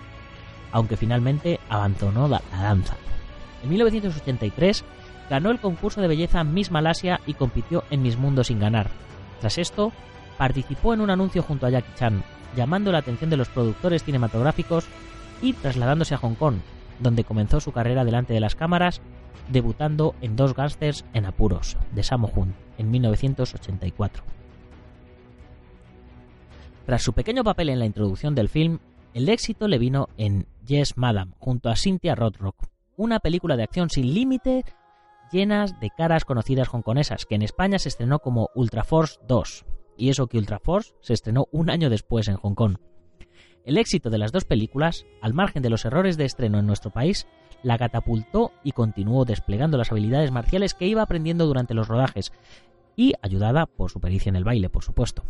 aunque 0.72 0.98
finalmente 0.98 1.60
abandonó 1.70 2.28
la, 2.28 2.42
danza. 2.52 2.96
En 3.64 3.70
1983 3.70 4.84
ganó 5.30 5.52
el 5.52 5.60
concurso 5.60 6.02
de 6.02 6.08
belleza 6.08 6.44
Miss 6.44 6.72
Malasia 6.72 7.22
y 7.26 7.34
compitió 7.34 7.84
en 7.90 8.02
Miss 8.02 8.18
Mundo 8.18 8.44
sin 8.44 8.60
ganar. 8.60 8.90
Tras 9.40 9.58
esto, 9.58 9.92
participó 10.38 10.94
en 10.94 11.02
un 11.02 11.10
anuncio 11.10 11.44
junto 11.44 11.66
a 11.66 11.70
Jackie 11.70 11.94
Chan, 11.96 12.24
llamando 12.56 12.92
la 12.92 13.00
atención 13.00 13.30
de 13.30 13.38
los 13.38 13.50
productores 13.50 14.04
cinematográficos 14.04 14.86
y 15.42 15.54
trasladándose 15.54 16.16
a 16.16 16.18
Hong 16.18 16.36
Kong, 16.36 16.56
donde 17.00 17.24
comenzó 17.24 17.60
su 17.60 17.72
carrera 17.72 18.06
delante 18.06 18.34
de 18.34 18.40
las 18.40 18.56
cámaras, 18.56 19.02
debutando 19.50 20.16
en 20.22 20.36
Dos 20.36 20.54
Gangsters 20.54 21.06
en 21.14 21.26
Apuros, 21.26 21.78
de 21.92 22.04
Sammo 22.04 22.32
Hung, 22.36 22.52
en 22.78 22.92
1984. 22.92 24.24
Tras 26.86 27.04
su 27.04 27.14
pequeño 27.14 27.44
papel 27.44 27.70
en 27.70 27.80
la 27.80 27.86
introducción 27.86 28.34
del 28.34 28.50
film, 28.50 28.80
el 29.14 29.30
éxito 29.30 29.68
le 29.68 29.78
vino 29.78 30.08
en 30.18 30.48
Yes 30.66 30.98
Madam, 30.98 31.34
junto 31.40 31.70
a 31.70 31.76
Cynthia 31.76 32.16
Rothrock, 32.16 32.56
una 32.96 33.20
película 33.20 33.58
de 33.58 33.64
acción 33.64 33.90
sin 33.90 34.14
límite 34.14 34.66
llenas 35.32 35.80
de 35.80 35.90
caras 35.90 36.26
conocidas 36.26 36.70
hongkonesas, 36.74 37.26
que 37.26 37.36
en 37.36 37.42
España 37.42 37.80
se 37.80 37.90
estrenó 37.90 38.20
como 38.20 38.50
Ultra 38.56 38.84
Force 38.84 39.20
2, 39.28 39.66
y 39.98 40.10
eso 40.10 40.28
que 40.28 40.38
Ultra 40.38 40.60
Force 40.60 40.94
se 41.02 41.14
estrenó 41.14 41.48
un 41.52 41.70
año 41.70 41.90
después 41.90 42.28
en 42.28 42.36
Hong 42.36 42.56
Kong. 42.56 42.78
El 43.66 43.78
éxito 43.78 44.10
de 44.10 44.18
las 44.18 44.32
dos 44.32 44.46
películas, 44.46 45.06
al 45.22 45.34
margen 45.34 45.62
de 45.62 45.70
los 45.70 45.86
errores 45.86 46.18
de 46.18 46.26
estreno 46.26 46.60
en 46.60 46.66
nuestro 46.66 46.92
país, 46.92 47.28
la 47.62 47.78
catapultó 47.78 48.52
y 48.64 48.72
continuó 48.72 49.26
desplegando 49.26 49.78
las 49.78 49.92
habilidades 49.92 50.32
marciales 50.32 50.74
que 50.74 50.88
iba 50.88 51.02
aprendiendo 51.02 51.46
durante 51.46 51.74
los 51.74 51.88
rodajes, 51.88 52.32
y 52.96 53.14
ayudada 53.22 53.66
por 53.66 53.92
su 53.92 54.00
pericia 54.00 54.30
en 54.30 54.36
el 54.36 54.44
baile, 54.44 54.70
por 54.70 54.84
supuesto. 54.84 55.24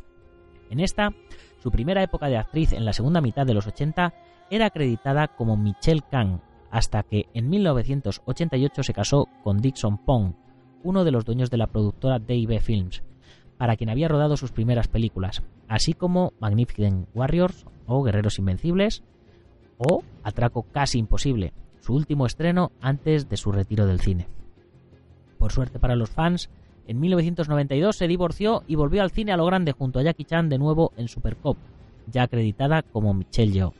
En 0.69 0.79
esta, 0.79 1.11
su 1.59 1.71
primera 1.71 2.03
época 2.03 2.27
de 2.27 2.37
actriz 2.37 2.73
en 2.73 2.85
la 2.85 2.93
segunda 2.93 3.21
mitad 3.21 3.45
de 3.45 3.53
los 3.53 3.67
80 3.67 4.13
era 4.49 4.67
acreditada 4.67 5.27
como 5.27 5.57
Michelle 5.57 6.03
Kang, 6.09 6.39
hasta 6.71 7.03
que 7.03 7.25
en 7.33 7.49
1988 7.49 8.83
se 8.83 8.93
casó 8.93 9.27
con 9.43 9.59
Dixon 9.59 9.97
Pong, 9.97 10.33
uno 10.83 11.03
de 11.03 11.11
los 11.11 11.25
dueños 11.25 11.49
de 11.49 11.57
la 11.57 11.67
productora 11.67 12.19
D&B 12.19 12.59
Films, 12.59 13.03
para 13.57 13.75
quien 13.75 13.89
había 13.89 14.07
rodado 14.07 14.37
sus 14.37 14.51
primeras 14.51 14.87
películas, 14.87 15.43
así 15.67 15.93
como 15.93 16.33
Magnificent 16.39 17.07
Warriors 17.13 17.65
o 17.85 18.03
Guerreros 18.03 18.39
Invencibles 18.39 19.03
o 19.77 20.03
Atraco 20.23 20.63
Casi 20.63 20.99
Imposible, 20.99 21.53
su 21.81 21.93
último 21.93 22.25
estreno 22.25 22.71
antes 22.81 23.29
de 23.29 23.37
su 23.37 23.51
retiro 23.51 23.85
del 23.85 23.99
cine. 23.99 24.27
Por 25.37 25.51
suerte 25.51 25.79
para 25.79 25.95
los 25.95 26.09
fans, 26.09 26.49
en 26.89 26.99
1992 26.99 27.95
se 27.95 28.07
divorció 28.07 28.63
y 28.67 28.73
volvió 28.73 29.03
al 29.03 29.11
cine 29.11 29.31
a 29.31 29.37
lo 29.37 29.45
grande 29.45 29.73
junto 29.73 29.99
a 29.99 30.03
Jackie 30.03 30.25
Chan 30.25 30.49
de 30.49 30.57
nuevo 30.57 30.91
en 30.97 31.07
Super 31.07 31.35
Cop, 31.35 31.55
ya 32.07 32.23
acreditada 32.23 32.81
como 32.81 33.13
Michelle 33.13 33.51
Yeoh. 33.51 33.73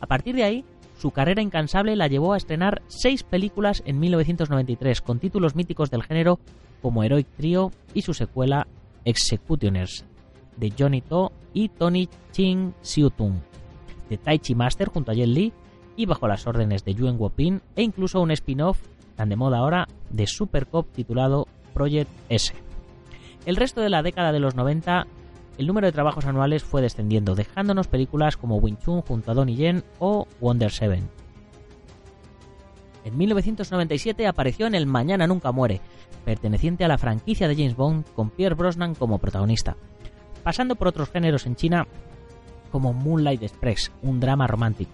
A 0.00 0.06
partir 0.06 0.36
de 0.36 0.44
ahí, 0.44 0.64
su 0.98 1.12
carrera 1.12 1.40
incansable 1.40 1.96
la 1.96 2.08
llevó 2.08 2.34
a 2.34 2.36
estrenar 2.36 2.82
seis 2.88 3.22
películas 3.22 3.82
en 3.86 3.98
1993 4.00 5.00
con 5.00 5.18
títulos 5.18 5.56
míticos 5.56 5.90
del 5.90 6.02
género 6.02 6.38
como 6.82 7.02
Heroic 7.02 7.26
Trio 7.38 7.72
y 7.94 8.02
su 8.02 8.12
secuela 8.12 8.66
Executioners 9.06 10.04
de 10.58 10.74
Johnny 10.78 11.00
To 11.00 11.32
y 11.54 11.70
Tony 11.70 12.06
Ching 12.32 12.74
Siu-tung, 12.82 13.38
de 14.10 14.18
Tai 14.18 14.38
Chi 14.40 14.54
Master 14.54 14.88
junto 14.88 15.12
a 15.12 15.14
Jet 15.14 15.26
Li 15.26 15.54
y 15.96 16.04
bajo 16.04 16.28
las 16.28 16.46
órdenes 16.46 16.84
de 16.84 16.94
Yuen 16.94 17.18
Wopin 17.18 17.62
e 17.76 17.82
incluso 17.82 18.20
un 18.20 18.30
spin-off 18.30 18.78
tan 19.16 19.30
de 19.30 19.36
moda 19.36 19.56
ahora 19.56 19.88
de 20.10 20.26
Super 20.26 20.66
Cop 20.66 20.86
titulado 20.92 21.46
Project 21.72 22.10
S. 22.28 22.54
El 23.46 23.56
resto 23.56 23.80
de 23.80 23.90
la 23.90 24.02
década 24.02 24.32
de 24.32 24.40
los 24.40 24.54
90 24.54 25.06
el 25.60 25.66
número 25.66 25.86
de 25.86 25.92
trabajos 25.92 26.24
anuales 26.24 26.64
fue 26.64 26.80
descendiendo, 26.80 27.34
dejándonos 27.34 27.86
películas 27.86 28.38
como 28.38 28.56
Wing 28.56 28.78
Chun 28.78 29.02
junto 29.02 29.30
a 29.30 29.34
Donnie 29.34 29.56
Yen 29.56 29.84
o 29.98 30.26
Wonder 30.40 30.70
Seven. 30.70 31.06
En 33.04 33.18
1997 33.18 34.26
apareció 34.26 34.66
en 34.66 34.74
El 34.74 34.86
Mañana 34.86 35.26
Nunca 35.26 35.52
Muere, 35.52 35.82
perteneciente 36.24 36.84
a 36.84 36.88
la 36.88 36.96
franquicia 36.96 37.46
de 37.46 37.56
James 37.56 37.76
Bond 37.76 38.06
con 38.14 38.30
Pierre 38.30 38.54
Brosnan 38.54 38.94
como 38.94 39.18
protagonista, 39.18 39.76
pasando 40.42 40.76
por 40.76 40.88
otros 40.88 41.10
géneros 41.10 41.44
en 41.44 41.56
China 41.56 41.86
como 42.72 42.94
Moonlight 42.94 43.42
Express, 43.42 43.92
un 44.02 44.18
drama 44.18 44.46
romántico. 44.46 44.92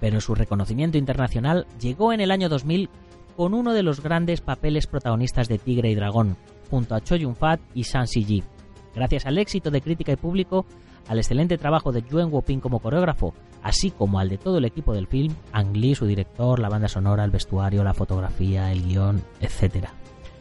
Pero 0.00 0.22
su 0.22 0.34
reconocimiento 0.34 0.96
internacional 0.96 1.66
llegó 1.78 2.14
en 2.14 2.22
el 2.22 2.30
año 2.30 2.48
2000 2.48 2.88
con 3.36 3.54
uno 3.54 3.74
de 3.74 3.82
los 3.82 4.02
grandes 4.02 4.40
papeles 4.40 4.86
protagonistas 4.86 5.48
de 5.48 5.58
Tigre 5.58 5.90
y 5.90 5.94
Dragón, 5.94 6.36
junto 6.70 6.94
a 6.94 7.00
Cho 7.00 7.16
Yun-fat 7.16 7.60
y 7.74 7.82
Shang 7.82 8.06
Si-ji, 8.06 8.42
Gracias 8.96 9.26
al 9.26 9.36
éxito 9.36 9.70
de 9.70 9.82
crítica 9.82 10.12
y 10.12 10.16
público, 10.16 10.64
al 11.06 11.18
excelente 11.18 11.58
trabajo 11.58 11.92
de 11.92 12.02
Yuen 12.02 12.32
Woping 12.32 12.60
como 12.60 12.80
coreógrafo, 12.80 13.34
así 13.62 13.90
como 13.90 14.18
al 14.18 14.30
de 14.30 14.38
todo 14.38 14.56
el 14.56 14.64
equipo 14.64 14.94
del 14.94 15.06
film, 15.06 15.34
Ang 15.52 15.76
Lee, 15.76 15.94
su 15.94 16.06
director, 16.06 16.58
la 16.58 16.70
banda 16.70 16.88
sonora, 16.88 17.22
el 17.22 17.30
vestuario, 17.30 17.84
la 17.84 17.92
fotografía, 17.92 18.72
el 18.72 18.82
guion, 18.82 19.22
etc. 19.40 19.88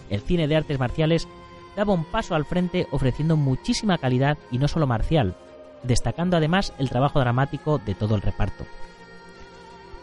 El 0.09 0.21
cine 0.21 0.47
de 0.47 0.55
artes 0.55 0.79
marciales 0.79 1.27
daba 1.75 1.93
un 1.93 2.05
paso 2.05 2.33
al 2.33 2.45
frente 2.45 2.87
ofreciendo 2.91 3.35
muchísima 3.35 3.97
calidad 3.97 4.37
y 4.49 4.57
no 4.57 4.69
solo 4.69 4.87
marcial, 4.87 5.35
destacando 5.83 6.37
además 6.37 6.73
el 6.79 6.89
trabajo 6.89 7.19
dramático 7.19 7.77
de 7.79 7.93
todo 7.93 8.15
el 8.15 8.21
reparto. 8.21 8.63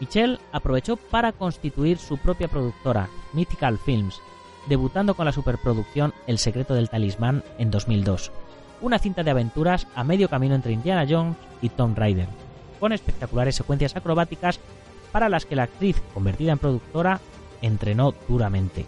Michelle 0.03 0.37
aprovechó 0.51 0.97
para 0.97 1.31
constituir 1.31 1.97
su 1.97 2.17
propia 2.17 2.49
productora, 2.49 3.07
Mythical 3.31 3.77
Films, 3.77 4.19
debutando 4.67 5.13
con 5.13 5.25
la 5.25 5.31
superproducción 5.31 6.13
El 6.27 6.39
secreto 6.39 6.73
del 6.73 6.89
talismán 6.89 7.41
en 7.57 7.71
2002, 7.71 8.29
una 8.81 8.99
cinta 8.99 9.23
de 9.23 9.31
aventuras 9.31 9.87
a 9.95 10.03
medio 10.03 10.27
camino 10.27 10.55
entre 10.55 10.73
Indiana 10.73 11.05
Jones 11.09 11.37
y 11.61 11.69
Tom 11.69 11.95
Raider, 11.95 12.27
con 12.81 12.91
espectaculares 12.91 13.55
secuencias 13.55 13.95
acrobáticas 13.95 14.59
para 15.13 15.29
las 15.29 15.45
que 15.45 15.55
la 15.55 15.63
actriz, 15.63 16.01
convertida 16.13 16.51
en 16.51 16.59
productora, 16.59 17.21
entrenó 17.61 18.13
duramente. 18.27 18.85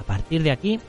A 0.00 0.04
partir 0.04 0.42
de 0.42 0.52
aquí, 0.52 0.80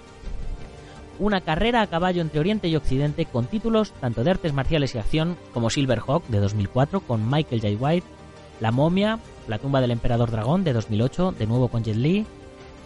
una 1.19 1.41
carrera 1.41 1.81
a 1.81 1.87
caballo 1.87 2.21
entre 2.21 2.39
Oriente 2.39 2.69
y 2.69 2.77
Occidente 2.77 3.25
con 3.25 3.47
títulos 3.47 3.91
tanto 3.99 4.23
de 4.23 4.31
artes 4.31 4.53
marciales 4.53 4.95
y 4.95 4.97
acción 4.97 5.35
como 5.53 5.69
Silverhawk 5.69 6.25
de 6.27 6.39
2004 6.39 7.01
con 7.01 7.29
Michael 7.29 7.59
J. 7.59 7.75
White, 7.77 8.20
La 8.61 8.71
momia, 8.71 9.19
La 9.47 9.57
tumba 9.57 9.81
del 9.81 9.91
emperador 9.91 10.29
dragón 10.29 10.63
de 10.63 10.71
2008 10.71 11.33
de 11.37 11.47
nuevo 11.47 11.67
con 11.67 11.83
Jet 11.83 11.95
Li, 11.97 12.25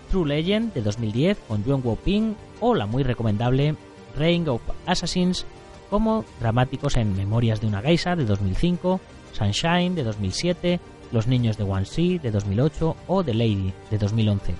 True 0.09 0.27
Legend 0.27 0.73
de 0.73 0.81
2010 0.81 1.37
con 1.49 1.63
Yuan 1.65 1.83
Ping 1.97 2.33
o 2.61 2.73
la 2.73 2.85
muy 2.85 3.03
recomendable 3.03 3.75
Reign 4.15 4.47
of 4.47 4.61
Assassins 4.85 5.45
como 5.89 6.23
dramáticos 6.39 6.95
en 6.95 7.15
Memorias 7.15 7.59
de 7.59 7.67
una 7.67 7.81
Geisa 7.81 8.15
de 8.15 8.23
2005, 8.23 9.01
Sunshine 9.33 9.95
de 9.95 10.03
2007, 10.03 10.79
Los 11.11 11.27
Niños 11.27 11.57
de 11.57 11.65
One 11.65 11.85
Sea 11.85 12.19
de 12.19 12.31
2008 12.31 12.95
o 13.07 13.23
The 13.23 13.33
Lady 13.33 13.73
de 13.91 13.97
2011. 13.97 14.55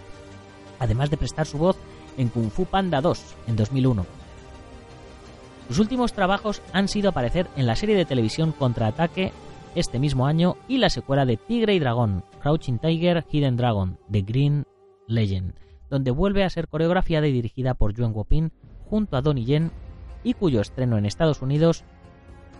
Además 0.79 1.09
de 1.09 1.17
prestar 1.17 1.45
su 1.45 1.57
voz 1.57 1.77
en 2.17 2.27
Kung 2.27 2.51
Fu 2.51 2.65
Panda 2.65 2.99
2 2.99 3.23
en 3.47 3.55
2001. 3.55 4.05
Sus 5.69 5.79
últimos 5.79 6.11
trabajos 6.11 6.61
han 6.73 6.89
sido 6.89 7.09
aparecer 7.09 7.47
en 7.55 7.65
la 7.65 7.77
serie 7.77 7.95
de 7.95 8.05
televisión 8.05 8.51
Contraataque 8.51 9.31
este 9.75 9.99
mismo 9.99 10.25
año 10.25 10.55
y 10.67 10.77
la 10.77 10.89
secuela 10.89 11.25
de 11.25 11.37
Tigre 11.37 11.75
y 11.75 11.79
Dragón, 11.79 12.23
Crouching 12.41 12.79
Tiger, 12.79 13.25
Hidden 13.29 13.57
Dragon, 13.57 13.99
The 14.09 14.21
Green 14.21 14.65
Legend, 15.07 15.53
donde 15.89 16.11
vuelve 16.11 16.43
a 16.43 16.49
ser 16.49 16.67
coreografiada 16.67 17.27
y 17.27 17.31
dirigida 17.31 17.73
por 17.73 17.93
Yuan 17.93 18.13
Wopin 18.13 18.51
junto 18.85 19.17
a 19.17 19.21
Donnie 19.21 19.45
Yen 19.45 19.71
y 20.23 20.33
cuyo 20.33 20.61
estreno 20.61 20.97
en 20.97 21.05
Estados 21.05 21.41
Unidos 21.41 21.83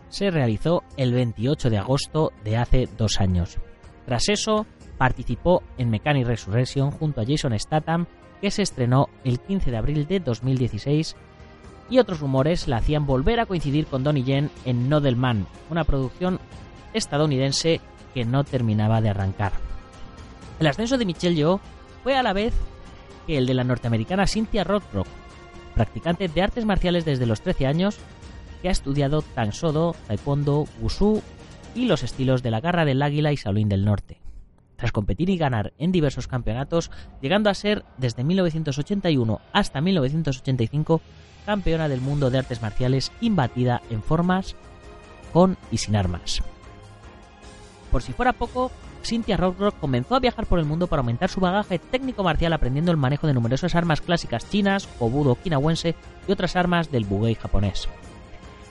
se 0.09 0.29
realizó 0.29 0.83
el 0.97 1.13
28 1.13 1.69
de 1.69 1.77
agosto 1.77 2.31
de 2.43 2.57
hace 2.57 2.87
dos 2.97 3.19
años. 3.19 3.57
Tras 4.05 4.29
eso, 4.29 4.65
participó 4.97 5.63
en 5.77 5.89
Mechanic 5.89 6.27
Resurrection 6.27 6.91
junto 6.91 7.21
a 7.21 7.25
Jason 7.25 7.57
Statham, 7.57 8.05
que 8.41 8.51
se 8.51 8.61
estrenó 8.61 9.07
el 9.23 9.39
15 9.39 9.71
de 9.71 9.77
abril 9.77 10.07
de 10.07 10.19
2016, 10.19 11.15
y 11.89 11.99
otros 11.99 12.19
rumores 12.19 12.67
la 12.67 12.77
hacían 12.77 13.05
volver 13.05 13.39
a 13.39 13.45
coincidir 13.45 13.85
con 13.87 14.03
Donnie 14.03 14.23
Yen 14.23 14.49
en 14.65 14.89
No 14.89 15.01
del 15.01 15.15
Man, 15.15 15.47
una 15.69 15.83
producción 15.83 16.39
estadounidense 16.95 17.81
que 18.13 18.25
no 18.25 18.43
terminaba 18.43 19.01
de 19.01 19.09
arrancar. 19.09 19.51
El 20.59 20.67
ascenso 20.67 20.97
de 20.97 21.05
Michelle 21.05 21.35
Yeoh 21.35 21.59
fue 22.03 22.15
a 22.15 22.23
la 22.23 22.33
vez 22.33 22.53
que 23.27 23.37
el 23.37 23.45
de 23.45 23.53
la 23.53 23.63
norteamericana 23.63 24.27
Cynthia 24.27 24.63
Rothrock, 24.63 25.07
practicante 25.73 26.27
de 26.27 26.41
artes 26.41 26.65
marciales 26.65 27.05
desde 27.05 27.25
los 27.25 27.41
13 27.41 27.67
años, 27.67 27.97
que 28.61 28.69
ha 28.69 28.71
estudiado 28.71 29.21
Tang 29.21 29.51
Sodo, 29.51 29.95
Taekwondo, 30.07 30.65
Wushu 30.81 31.21
y 31.75 31.85
los 31.85 32.03
estilos 32.03 32.41
de 32.41 32.51
la 32.51 32.61
garra 32.61 32.85
del 32.85 33.01
águila 33.01 33.33
y 33.33 33.35
Shaolin 33.35 33.69
del 33.69 33.85
Norte. 33.85 34.21
Tras 34.77 34.91
competir 34.91 35.29
y 35.29 35.37
ganar 35.37 35.73
en 35.77 35.91
diversos 35.91 36.27
campeonatos, 36.27 36.91
llegando 37.21 37.49
a 37.49 37.53
ser 37.53 37.83
desde 37.97 38.23
1981 38.23 39.41
hasta 39.53 39.81
1985 39.81 41.01
campeona 41.45 41.87
del 41.87 42.01
mundo 42.01 42.29
de 42.29 42.39
artes 42.39 42.61
marciales 42.61 43.11
imbatida 43.21 43.81
en 43.89 44.01
formas 44.01 44.55
con 45.31 45.57
y 45.71 45.77
sin 45.77 45.95
armas. 45.95 46.41
Por 47.95 48.01
si 48.01 48.11
fuera 48.11 48.33
poco, 48.33 48.73
Cynthia 49.05 49.37
Rothrock 49.37 49.79
comenzó 49.79 50.15
a 50.15 50.19
viajar 50.19 50.47
por 50.47 50.59
el 50.59 50.65
mundo 50.65 50.87
para 50.87 50.99
aumentar 50.99 51.29
su 51.29 51.39
bagaje 51.39 51.79
técnico 51.79 52.23
marcial 52.23 52.51
aprendiendo 52.51 52.91
el 52.91 52.97
manejo 52.97 53.25
de 53.25 53.33
numerosas 53.33 53.73
armas 53.73 54.01
clásicas 54.01 54.49
chinas, 54.49 54.89
budo 54.99 55.31
okinawense 55.31 55.95
y 56.27 56.31
otras 56.33 56.57
armas 56.57 56.91
del 56.91 57.05
bugei 57.05 57.35
japonés. 57.35 57.87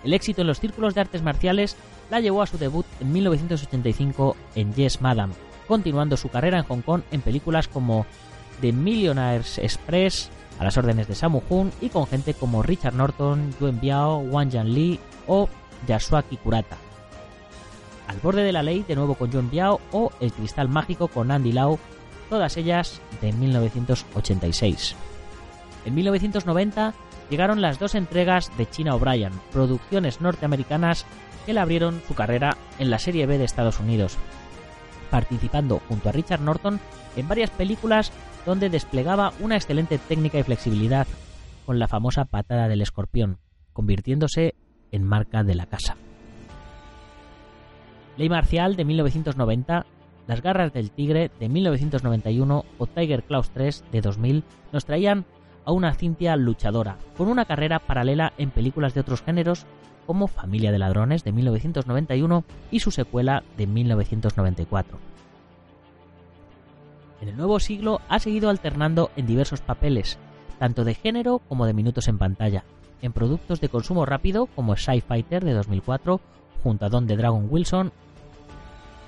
El 0.05 0.13
éxito 0.13 0.43
en 0.43 0.47
los 0.47 0.61
círculos 0.61 0.95
de 0.95 1.01
artes 1.01 1.23
marciales 1.23 1.75
la 2.11 2.21
llevó 2.21 2.43
a 2.43 2.47
su 2.47 2.59
debut 2.59 2.85
en 3.01 3.15
1985 3.15 4.37
en 4.57 4.75
Yes 4.75 5.01
Madam, 5.01 5.33
continuando 5.67 6.19
su 6.19 6.29
carrera 6.29 6.59
en 6.59 6.65
Hong 6.65 6.83
Kong 6.83 7.01
en 7.11 7.23
películas 7.23 7.67
como 7.67 8.05
The 8.61 8.73
Millionaire's 8.73 9.57
Express, 9.57 10.29
a 10.59 10.65
las 10.65 10.77
órdenes 10.77 11.09
de 11.09 11.15
Samu 11.15 11.41
Hun 11.49 11.73
y 11.81 11.89
con 11.89 12.07
gente 12.07 12.35
como 12.35 12.63
Richard 12.63 12.95
Norton, 12.95 13.55
Yuen 13.59 13.81
Biao, 13.81 14.19
Wang 14.19 14.51
Yan 14.51 14.75
Li 14.75 15.01
o 15.27 15.49
Yasuaki 15.89 16.37
Kurata. 16.37 16.77
Al 18.07 18.19
borde 18.21 18.43
de 18.43 18.53
la 18.53 18.63
ley, 18.63 18.85
de 18.87 18.97
nuevo 18.97 19.15
con 19.15 19.31
Yuen 19.31 19.51
Biao 19.51 19.81
o 19.93 20.11
El 20.21 20.33
cristal 20.33 20.69
mágico 20.69 21.09
con 21.09 21.31
Andy 21.31 21.53
Lau, 21.53 21.79
todas 22.29 22.57
ellas 22.57 23.01
de 23.21 23.33
1986. 23.33 24.95
En 25.87 25.95
1990 25.95 26.95
llegaron 27.31 27.61
las 27.61 27.79
dos 27.79 27.95
entregas 27.95 28.57
de 28.57 28.69
China 28.69 28.95
O'Brien, 28.95 29.33
producciones 29.53 30.21
norteamericanas 30.21 31.07
que 31.47 31.55
le 31.55 31.61
abrieron 31.61 32.03
su 32.07 32.15
carrera 32.15 32.57
en 32.79 32.91
la 32.91 32.99
Serie 32.99 33.27
B 33.27 33.39
de 33.39 33.45
Estados 33.45 33.81
Unidos, 33.81 34.17
participando 35.11 35.81
junto 35.89 36.09
a 36.09 36.13
Richard 36.13 36.41
Norton 36.41 36.81
en 37.17 37.29
varias 37.29 37.51
películas 37.51 38.13
donde 38.47 38.71
desplegaba 38.71 39.33
una 39.41 39.57
excelente 39.57 39.99
técnica 39.99 40.39
y 40.39 40.43
flexibilidad 40.43 41.07
con 41.67 41.79
la 41.79 41.89
famosa 41.89 42.25
patada 42.25 42.69
del 42.69 42.83
escorpión, 42.83 43.39
convirtiéndose 43.73 44.55
en 44.93 45.05
marca 45.05 45.43
de 45.43 45.55
la 45.55 45.67
casa. 45.67 45.97
Ley 48.17 48.29
Marcial 48.29 48.77
de 48.77 48.85
1990, 48.85 49.87
Las 50.27 50.41
Garras 50.41 50.73
del 50.73 50.91
Tigre 50.91 51.31
de 51.41 51.49
1991 51.49 52.65
o 52.79 52.87
Tiger 52.87 53.25
Claws 53.25 53.51
3 53.51 53.85
de 53.91 54.01
2000 54.01 54.45
nos 54.73 54.85
traían 54.85 55.25
a 55.65 55.73
una 55.73 55.95
Cintia 55.95 56.37
luchadora, 56.37 56.97
con 57.17 57.29
una 57.29 57.45
carrera 57.45 57.81
paralela 57.81 58.33
en 58.39 58.51
películas 58.51 58.95
de 58.95 59.01
otros 59.01 59.23
géneros 59.23 59.67
como 60.07 60.29
Familia 60.29 60.71
de 60.71 60.79
Ladrones 60.79 61.25
de 61.25 61.33
1991 61.33 62.45
y 62.71 62.81
su 62.81 62.91
secuela 62.91 63.43
de 63.57 63.67
1994. 63.67 64.99
En 67.21 67.29
el 67.29 67.37
nuevo 67.37 67.59
siglo 67.59 68.01
ha 68.09 68.19
seguido 68.19 68.51
alternando 68.51 69.11
en 69.17 69.27
diversos 69.27 69.61
papeles, 69.61 70.19
tanto 70.59 70.85
de 70.85 70.95
género 70.95 71.41
como 71.49 71.67
de 71.67 71.73
minutos 71.73 72.07
en 72.07 72.19
pantalla, 72.19 72.65
en 73.03 73.13
productos 73.13 73.61
de 73.61 73.71
consumo 73.71 74.07
rápido 74.07 74.47
como 74.47 74.77
Sci 74.77 75.01
Fighter 75.01 75.45
de 75.45 75.53
2004 75.55 76.21
junto 76.63 76.87
a 76.87 76.89
Don 76.89 77.07
de 77.07 77.17
Dragon 77.17 77.47
Wilson 77.51 77.93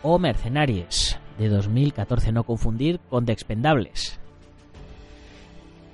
o 0.02 0.18
Mercenaries 0.18 1.18
de 1.38 1.48
2014, 1.48 2.32
no 2.32 2.44
confundir 2.44 3.00
con 3.10 3.26
The 3.26 3.32
Expendables. 3.32 4.18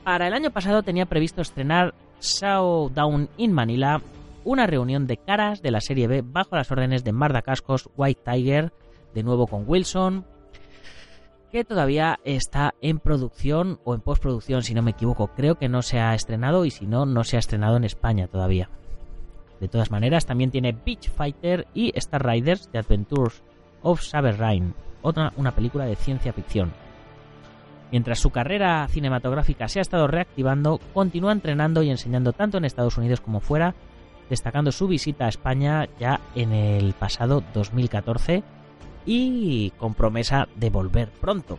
Para 0.05 0.27
el 0.27 0.35
año 0.35 0.51
pasado 0.51 0.83
tenía 0.83 1.07
previsto 1.07 1.43
estrenar 1.43 1.95
Down 2.41 3.29
in 3.37 3.53
Manila 3.53 4.01
una 4.45 4.67
reunión 4.67 5.07
de 5.07 5.17
caras 5.17 5.63
de 5.63 5.71
la 5.71 5.81
serie 5.81 6.09
B 6.09 6.23
bajo 6.25 6.57
las 6.57 6.71
órdenes 6.71 7.05
de 7.05 7.13
Marda 7.13 7.43
Cascos, 7.43 7.89
White 7.97 8.23
Tiger, 8.25 8.73
de 9.15 9.23
nuevo 9.23 9.47
con 9.47 9.65
Wilson, 9.67 10.25
que 11.53 11.65
todavía 11.65 12.19
está 12.25 12.75
en 12.81 12.99
producción 12.99 13.79
o 13.85 13.95
en 13.95 14.01
postproducción, 14.01 14.63
si 14.63 14.75
no 14.75 14.83
me 14.83 14.93
equivoco. 14.93 15.29
Creo 15.29 15.57
que 15.57 15.69
no 15.69 15.83
se 15.83 16.01
ha 16.01 16.15
estrenado 16.15 16.65
y 16.65 16.71
si 16.71 16.87
no, 16.87 17.07
no 17.07 17.25
se 17.25 17.37
ha 17.37 17.41
estrenado 17.41 17.77
en 17.77 17.85
España 17.85 18.27
todavía. 18.27 18.71
De 19.61 19.69
todas 19.69 19.91
maneras, 19.91 20.27
también 20.27 20.51
tiene 20.51 20.73
Beach 20.73 21.11
Fighter 21.11 21.69
y 21.75 21.93
Star 21.97 22.27
Riders 22.27 22.69
The 22.73 22.79
Adventures 22.79 23.43
of 23.83 24.03
Saber 24.03 24.39
Rain, 24.39 24.75
otra 25.03 25.33
una 25.37 25.53
película 25.53 25.85
de 25.85 25.97
ciencia 25.97 26.33
ficción. 26.33 26.73
Mientras 27.91 28.21
su 28.21 28.31
carrera 28.31 28.87
cinematográfica 28.89 29.69
se 29.69 29.79
ha 29.79 29.83
estado 29.83 30.07
reactivando, 30.07 30.81
continúa 30.95 31.33
entrenando 31.33 31.83
y 31.83 31.91
enseñando 31.91 32.33
tanto 32.33 32.57
en 32.57 32.65
Estados 32.65 32.97
Unidos 32.97 33.21
como 33.21 33.41
fuera 33.41 33.75
destacando 34.31 34.73
su 34.73 34.89
visita 34.89 35.27
a 35.27 35.29
España 35.29 35.87
ya 36.01 36.19
en 36.35 36.53
el 36.53 36.95
pasado 36.95 37.45
2014 37.53 38.43
y 39.05 39.71
con 39.73 39.93
promesa 39.93 40.49
de 40.57 40.71
volver 40.71 41.11
pronto. 41.11 41.59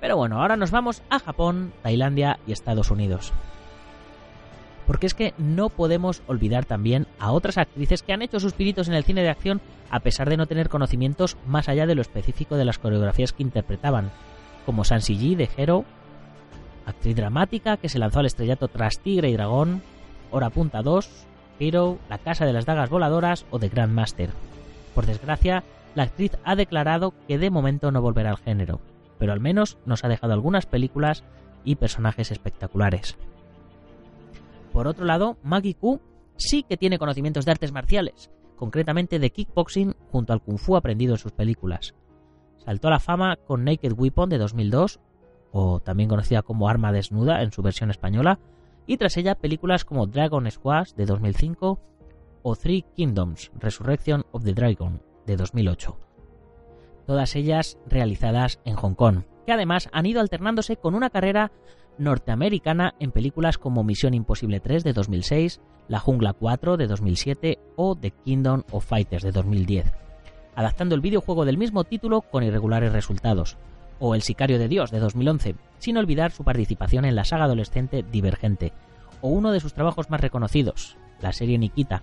Pero 0.00 0.16
bueno, 0.16 0.40
ahora 0.40 0.56
nos 0.56 0.70
vamos 0.70 1.02
a 1.10 1.18
Japón, 1.18 1.72
Tailandia 1.82 2.38
y 2.46 2.52
Estados 2.52 2.92
Unidos. 2.92 3.32
Porque 4.90 5.06
es 5.06 5.14
que 5.14 5.34
no 5.38 5.68
podemos 5.68 6.20
olvidar 6.26 6.64
también 6.64 7.06
a 7.20 7.30
otras 7.30 7.58
actrices 7.58 8.02
que 8.02 8.12
han 8.12 8.22
hecho 8.22 8.40
sus 8.40 8.54
piritos 8.54 8.88
en 8.88 8.94
el 8.94 9.04
cine 9.04 9.22
de 9.22 9.28
acción 9.28 9.60
a 9.88 10.00
pesar 10.00 10.28
de 10.28 10.36
no 10.36 10.46
tener 10.46 10.68
conocimientos 10.68 11.36
más 11.46 11.68
allá 11.68 11.86
de 11.86 11.94
lo 11.94 12.02
específico 12.02 12.56
de 12.56 12.64
las 12.64 12.80
coreografías 12.80 13.32
que 13.32 13.44
interpretaban, 13.44 14.10
como 14.66 14.82
Sansi 14.82 15.16
Ji 15.16 15.36
de 15.36 15.48
Hero, 15.56 15.84
actriz 16.86 17.14
dramática 17.14 17.76
que 17.76 17.88
se 17.88 18.00
lanzó 18.00 18.18
al 18.18 18.26
estrellato 18.26 18.66
tras 18.66 18.98
Tigre 18.98 19.30
y 19.30 19.34
Dragón, 19.34 19.80
Hora 20.32 20.50
Punta 20.50 20.82
2, 20.82 21.08
Hero, 21.60 21.98
La 22.08 22.18
Casa 22.18 22.44
de 22.44 22.52
las 22.52 22.66
Dagas 22.66 22.90
Voladoras 22.90 23.46
o 23.52 23.60
The 23.60 23.68
Grandmaster. 23.68 24.30
Por 24.96 25.06
desgracia, 25.06 25.62
la 25.94 26.02
actriz 26.02 26.32
ha 26.42 26.56
declarado 26.56 27.14
que 27.28 27.38
de 27.38 27.50
momento 27.50 27.92
no 27.92 28.02
volverá 28.02 28.30
al 28.30 28.38
género, 28.38 28.80
pero 29.20 29.32
al 29.32 29.38
menos 29.38 29.78
nos 29.86 30.02
ha 30.02 30.08
dejado 30.08 30.32
algunas 30.32 30.66
películas 30.66 31.22
y 31.64 31.76
personajes 31.76 32.32
espectaculares. 32.32 33.16
Por 34.72 34.86
otro 34.86 35.04
lado, 35.04 35.36
Maggie 35.42 35.74
Q 35.74 36.00
sí 36.36 36.62
que 36.62 36.76
tiene 36.76 36.98
conocimientos 36.98 37.44
de 37.44 37.52
artes 37.52 37.72
marciales, 37.72 38.30
concretamente 38.56 39.18
de 39.18 39.30
kickboxing 39.30 39.94
junto 40.10 40.32
al 40.32 40.42
kung 40.42 40.58
fu 40.58 40.76
aprendido 40.76 41.14
en 41.14 41.18
sus 41.18 41.32
películas. 41.32 41.94
Saltó 42.58 42.88
a 42.88 42.92
la 42.92 43.00
fama 43.00 43.36
con 43.36 43.64
Naked 43.64 43.92
Weapon 43.96 44.28
de 44.28 44.38
2002, 44.38 45.00
o 45.52 45.80
también 45.80 46.08
conocida 46.08 46.42
como 46.42 46.68
Arma 46.68 46.92
Desnuda 46.92 47.42
en 47.42 47.52
su 47.52 47.62
versión 47.62 47.90
española, 47.90 48.38
y 48.86 48.96
tras 48.96 49.16
ella 49.16 49.34
películas 49.34 49.84
como 49.84 50.06
Dragon 50.06 50.50
Squash 50.50 50.92
de 50.94 51.06
2005 51.06 51.80
o 52.42 52.56
Three 52.56 52.84
Kingdoms, 52.94 53.50
Resurrection 53.58 54.24
of 54.32 54.44
the 54.44 54.52
Dragon 54.52 55.02
de 55.26 55.36
2008. 55.36 55.96
Todas 57.06 57.36
ellas 57.36 57.78
realizadas 57.86 58.60
en 58.64 58.76
Hong 58.76 58.94
Kong, 58.94 59.22
que 59.46 59.52
además 59.52 59.88
han 59.92 60.06
ido 60.06 60.20
alternándose 60.20 60.76
con 60.76 60.94
una 60.94 61.10
carrera 61.10 61.50
norteamericana 62.00 62.94
en 62.98 63.12
películas 63.12 63.58
como 63.58 63.84
Misión 63.84 64.14
Imposible 64.14 64.58
3 64.58 64.82
de 64.82 64.92
2006, 64.92 65.60
La 65.86 66.00
Jungla 66.00 66.32
4 66.32 66.76
de 66.76 66.86
2007 66.86 67.58
o 67.76 67.94
The 67.94 68.10
Kingdom 68.10 68.64
of 68.72 68.86
Fighters 68.86 69.22
de 69.22 69.32
2010, 69.32 69.92
adaptando 70.56 70.94
el 70.94 71.00
videojuego 71.00 71.44
del 71.44 71.58
mismo 71.58 71.84
título 71.84 72.22
con 72.22 72.42
irregulares 72.42 72.92
resultados, 72.92 73.56
o 74.00 74.14
El 74.14 74.22
Sicario 74.22 74.58
de 74.58 74.68
Dios 74.68 74.90
de 74.90 74.98
2011, 74.98 75.54
sin 75.78 75.98
olvidar 75.98 76.32
su 76.32 76.42
participación 76.42 77.04
en 77.04 77.14
la 77.14 77.24
saga 77.24 77.44
adolescente 77.44 78.02
Divergente, 78.02 78.72
o 79.20 79.28
uno 79.28 79.52
de 79.52 79.60
sus 79.60 79.74
trabajos 79.74 80.10
más 80.10 80.20
reconocidos, 80.20 80.96
la 81.20 81.32
serie 81.32 81.58
Nikita, 81.58 82.02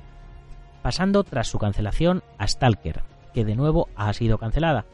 pasando 0.83 1.23
tras 1.23 1.47
su 1.47 1.57
cancelación 1.57 2.23
a 2.37 2.47
Stalker, 2.47 3.01
que 3.33 3.43
de 3.43 3.55
nuevo 3.55 3.89
ha 3.95 4.13
sido 4.13 4.37
cancelada. 4.37 4.85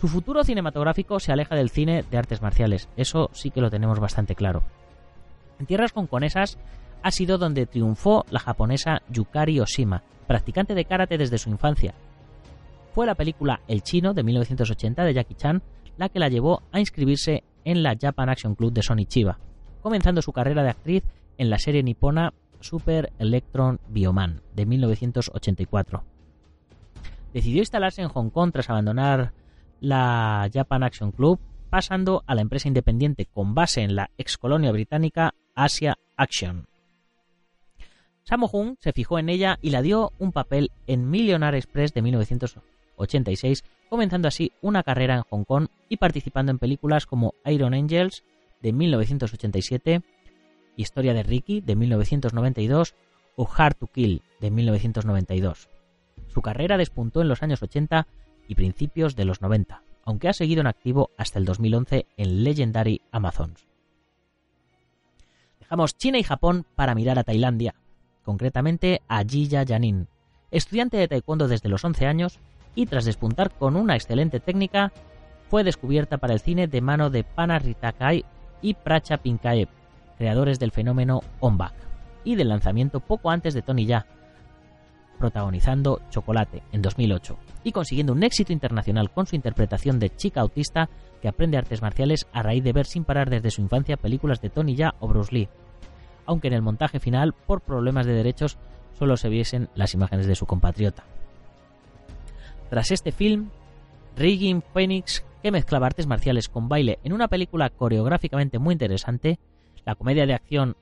Su 0.00 0.08
futuro 0.08 0.44
cinematográfico 0.44 1.20
se 1.20 1.32
aleja 1.32 1.54
del 1.54 1.70
cine 1.70 2.04
de 2.10 2.18
artes 2.18 2.42
marciales, 2.42 2.88
eso 2.96 3.30
sí 3.32 3.50
que 3.50 3.62
lo 3.62 3.70
tenemos 3.70 3.98
bastante 3.98 4.34
claro. 4.34 4.62
En 5.58 5.66
tierras 5.66 5.92
conconesas 5.92 6.58
ha 7.02 7.10
sido 7.10 7.38
donde 7.38 7.66
triunfó 7.66 8.26
la 8.30 8.40
japonesa 8.40 9.02
Yukari 9.08 9.58
Oshima, 9.60 10.02
practicante 10.26 10.74
de 10.74 10.84
karate 10.84 11.16
desde 11.16 11.38
su 11.38 11.48
infancia. 11.48 11.94
Fue 12.92 13.06
la 13.06 13.14
película 13.14 13.60
El 13.68 13.82
Chino 13.82 14.12
de 14.12 14.22
1980 14.22 15.04
de 15.04 15.14
Jackie 15.14 15.34
Chan 15.34 15.62
la 15.96 16.08
que 16.08 16.18
la 16.18 16.28
llevó 16.28 16.62
a 16.72 16.80
inscribirse 16.80 17.42
en 17.64 17.82
la 17.82 17.96
Japan 17.98 18.28
Action 18.28 18.54
Club 18.54 18.72
de 18.72 18.82
Sony 18.82 19.06
Chiba, 19.06 19.38
comenzando 19.82 20.22
su 20.22 20.32
carrera 20.32 20.62
de 20.62 20.70
actriz 20.70 21.04
en 21.38 21.50
la 21.50 21.58
serie 21.58 21.82
nipona 21.82 22.34
Super 22.60 23.12
Electron 23.18 23.80
Bioman 23.88 24.42
de 24.54 24.66
1984. 24.66 26.04
Decidió 27.32 27.60
instalarse 27.60 28.02
en 28.02 28.08
Hong 28.08 28.30
Kong 28.30 28.52
tras 28.52 28.70
abandonar 28.70 29.32
la 29.86 30.48
Japan 30.52 30.82
Action 30.82 31.12
Club, 31.12 31.38
pasando 31.70 32.24
a 32.26 32.34
la 32.34 32.40
empresa 32.40 32.68
independiente 32.68 33.26
con 33.26 33.54
base 33.54 33.82
en 33.82 33.94
la 33.94 34.10
ex 34.18 34.36
colonia 34.38 34.72
británica 34.72 35.34
Asia 35.54 35.96
Action. 36.16 36.66
Sammo 38.24 38.48
Hung 38.52 38.76
se 38.80 38.92
fijó 38.92 39.18
en 39.18 39.28
ella 39.28 39.58
y 39.62 39.70
la 39.70 39.82
dio 39.82 40.12
un 40.18 40.32
papel 40.32 40.72
en 40.86 41.08
Millionaire 41.08 41.58
Express 41.58 41.94
de 41.94 42.02
1984 42.02 42.76
1986, 42.96 43.64
comenzando 43.88 44.28
así 44.28 44.52
una 44.62 44.82
carrera 44.82 45.16
en 45.16 45.22
Hong 45.22 45.44
Kong 45.44 45.68
y 45.88 45.98
participando 45.98 46.50
en 46.50 46.58
películas 46.58 47.06
como 47.06 47.34
Iron 47.44 47.74
Angels 47.74 48.24
de 48.62 48.72
1987, 48.72 50.02
Historia 50.76 51.14
de 51.14 51.22
Ricky 51.22 51.60
de 51.60 51.76
1992 51.76 52.94
o 53.36 53.48
Hard 53.54 53.76
to 53.76 53.86
Kill 53.86 54.22
de 54.40 54.50
1992. 54.50 55.68
Su 56.28 56.42
carrera 56.42 56.76
despuntó 56.76 57.22
en 57.22 57.28
los 57.28 57.42
años 57.42 57.62
80 57.62 58.06
y 58.48 58.54
principios 58.54 59.16
de 59.16 59.24
los 59.24 59.42
90, 59.42 59.82
aunque 60.04 60.28
ha 60.28 60.32
seguido 60.32 60.60
en 60.60 60.66
activo 60.66 61.10
hasta 61.16 61.38
el 61.38 61.44
2011 61.44 62.06
en 62.16 62.44
Legendary 62.44 63.02
Amazons. 63.12 63.66
Dejamos 65.60 65.96
China 65.96 66.18
y 66.18 66.22
Japón 66.22 66.64
para 66.76 66.94
mirar 66.94 67.18
a 67.18 67.24
Tailandia, 67.24 67.74
concretamente 68.22 69.02
a 69.08 69.24
Jiya 69.24 69.64
Janin, 69.66 70.08
estudiante 70.50 70.96
de 70.96 71.08
taekwondo 71.08 71.48
desde 71.48 71.68
los 71.68 71.84
11 71.84 72.06
años 72.06 72.38
y 72.74 72.86
tras 72.86 73.04
despuntar 73.04 73.52
con 73.52 73.74
una 73.74 73.96
excelente 73.96 74.38
técnica, 74.38 74.92
fue 75.48 75.64
descubierta 75.64 76.18
para 76.18 76.34
el 76.34 76.40
cine 76.40 76.68
de 76.68 76.80
mano 76.80 77.10
de 77.10 77.24
Pana 77.24 77.58
Ritakai 77.58 78.24
y 78.62 78.74
Pracha 78.74 79.16
Pinkaev, 79.18 79.68
creadores 80.18 80.58
del 80.58 80.72
fenómeno 80.72 81.22
Ombak, 81.40 81.74
y 82.24 82.34
del 82.34 82.48
lanzamiento 82.48 83.00
poco 83.00 83.30
antes 83.30 83.54
de 83.54 83.62
Tony 83.62 83.86
Ya, 83.86 84.06
protagonizando 85.16 86.00
Chocolate 86.10 86.62
en 86.72 86.82
2008 86.82 87.36
y 87.64 87.72
consiguiendo 87.72 88.12
un 88.12 88.22
éxito 88.22 88.52
internacional 88.52 89.10
con 89.10 89.26
su 89.26 89.36
interpretación 89.36 89.98
de 89.98 90.14
chica 90.14 90.40
autista 90.40 90.88
que 91.20 91.28
aprende 91.28 91.58
artes 91.58 91.82
marciales 91.82 92.26
a 92.32 92.42
raíz 92.42 92.62
de 92.62 92.72
ver 92.72 92.86
sin 92.86 93.04
parar 93.04 93.30
desde 93.30 93.50
su 93.50 93.60
infancia 93.60 93.96
películas 93.96 94.40
de 94.40 94.50
Tony 94.50 94.76
Ya 94.76 94.94
o 95.00 95.08
Bruce 95.08 95.34
Lee, 95.34 95.48
aunque 96.26 96.48
en 96.48 96.54
el 96.54 96.62
montaje 96.62 97.00
final, 97.00 97.32
por 97.32 97.60
problemas 97.60 98.06
de 98.06 98.12
derechos, 98.12 98.58
solo 98.98 99.16
se 99.16 99.28
viesen 99.28 99.68
las 99.74 99.94
imágenes 99.94 100.26
de 100.26 100.34
su 100.34 100.46
compatriota. 100.46 101.04
Tras 102.68 102.90
este 102.90 103.12
film, 103.12 103.50
Rigging 104.16 104.62
Phoenix, 104.72 105.24
que 105.42 105.52
mezclaba 105.52 105.86
artes 105.86 106.06
marciales 106.06 106.48
con 106.48 106.68
baile 106.68 106.98
en 107.04 107.12
una 107.12 107.28
película 107.28 107.70
coreográficamente 107.70 108.58
muy 108.58 108.72
interesante, 108.72 109.38
la 109.84 109.94
comedia 109.94 110.26
de 110.26 110.34
acción 110.34 110.76